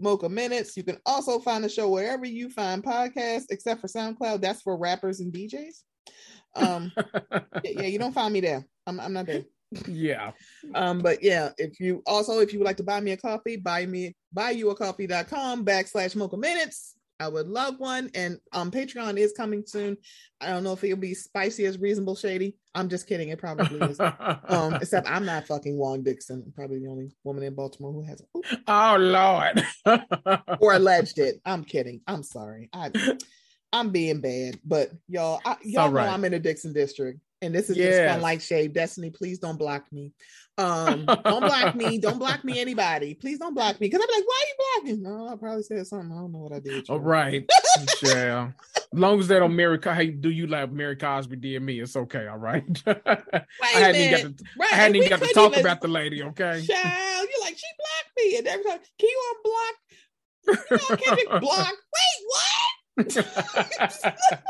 [0.00, 0.76] Mocha Minutes.
[0.76, 4.40] You can also find the show wherever you find podcasts, except for SoundCloud.
[4.40, 5.82] That's for rappers and DJs.
[6.56, 6.92] Um,
[7.64, 8.66] yeah, you don't find me there.
[8.88, 9.44] I'm, I'm not there
[9.86, 10.32] yeah.
[10.74, 13.56] Um, but yeah, if you also if you would like to buy me a coffee,
[13.56, 16.94] buy me buymeacoffee.com backslash mocha minutes.
[17.18, 18.10] I would love one.
[18.14, 19.96] And um Patreon is coming soon.
[20.40, 22.56] I don't know if it'll be spicy as Reasonably Shady.
[22.74, 23.30] I'm just kidding.
[23.30, 24.00] It probably is.
[24.48, 26.42] um, except I'm not fucking Juan Dixon.
[26.46, 28.22] I'm probably the only woman in Baltimore who has.
[28.68, 29.64] Oh Lord.
[30.60, 31.40] or alleged it.
[31.44, 32.00] I'm kidding.
[32.06, 32.68] I'm sorry.
[32.72, 32.90] I
[33.72, 36.06] I'm being bad, but y'all, I, y'all right.
[36.06, 38.12] know I'm in the Dixon district and this is yes.
[38.12, 38.72] just like shade.
[38.72, 40.12] Destiny, please don't block me.
[40.58, 41.98] Um, don't block me.
[41.98, 43.14] Don't block me, anybody.
[43.14, 43.88] Please don't block me.
[43.88, 45.02] Because I'm like, why are you blocking?
[45.02, 46.12] No, I probably said something.
[46.12, 46.88] I don't know what I did.
[46.90, 47.48] All right.
[48.02, 48.50] yeah.
[48.92, 51.80] Long as they don't Mary hey, do you like Mary Cosby did me?
[51.80, 52.64] It's okay, all right.
[52.86, 54.72] I hadn't even got to, right.
[54.72, 56.64] I hadn't even got to talk even, about the lady, okay?
[56.66, 58.36] Child, you're like, she blocked me.
[58.38, 59.74] And every time, can you unblock?
[60.46, 61.72] You know, can you block?
[61.72, 62.70] Wait, what?
[62.96, 63.26] we can't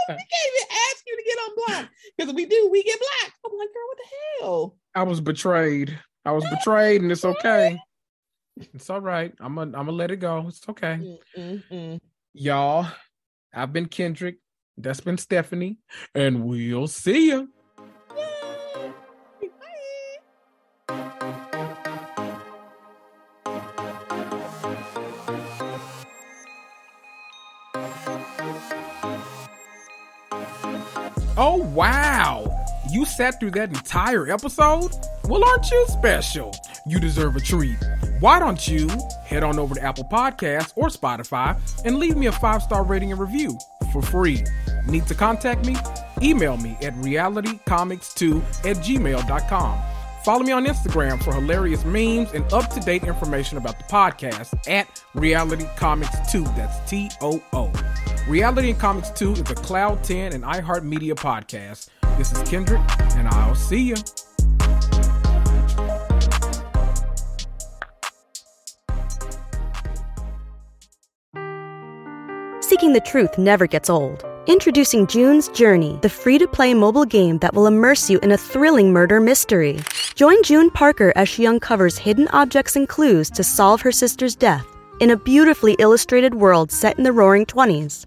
[0.08, 3.34] even ask you to get on block because we do, we get black.
[3.44, 4.76] I'm like, girl, what the hell?
[4.94, 5.98] I was betrayed.
[6.24, 7.78] I was betrayed, and it's okay.
[8.74, 9.32] It's all right.
[9.40, 10.44] I'm gonna I'm gonna let it go.
[10.48, 11.18] It's okay.
[11.36, 11.98] Mm-mm-mm.
[12.34, 12.86] Y'all,
[13.54, 14.36] I've been Kendrick.
[14.76, 15.78] That's been Stephanie,
[16.14, 17.48] and we'll see you.
[31.42, 32.44] Oh, wow.
[32.90, 34.92] You sat through that entire episode?
[35.24, 36.54] Well, aren't you special?
[36.86, 37.78] You deserve a treat.
[38.18, 38.90] Why don't you
[39.24, 43.10] head on over to Apple Podcasts or Spotify and leave me a five star rating
[43.10, 43.58] and review
[43.90, 44.44] for free?
[44.86, 45.76] Need to contact me?
[46.20, 49.80] Email me at realitycomics2 at gmail.com.
[50.22, 54.52] Follow me on Instagram for hilarious memes and up to date information about the podcast
[54.68, 56.44] at Reality Comics 2.
[56.44, 57.72] That's T O O.
[58.30, 61.88] Reality and Comics 2 is a Cloud 10 and iHeartMedia podcast.
[62.16, 62.80] This is Kendrick,
[63.16, 63.96] and I'll see you.
[72.60, 74.24] Seeking the truth never gets old.
[74.46, 78.38] Introducing June's Journey, the free to play mobile game that will immerse you in a
[78.38, 79.80] thrilling murder mystery.
[80.14, 84.64] Join June Parker as she uncovers hidden objects and clues to solve her sister's death
[85.00, 88.06] in a beautifully illustrated world set in the roaring 20s.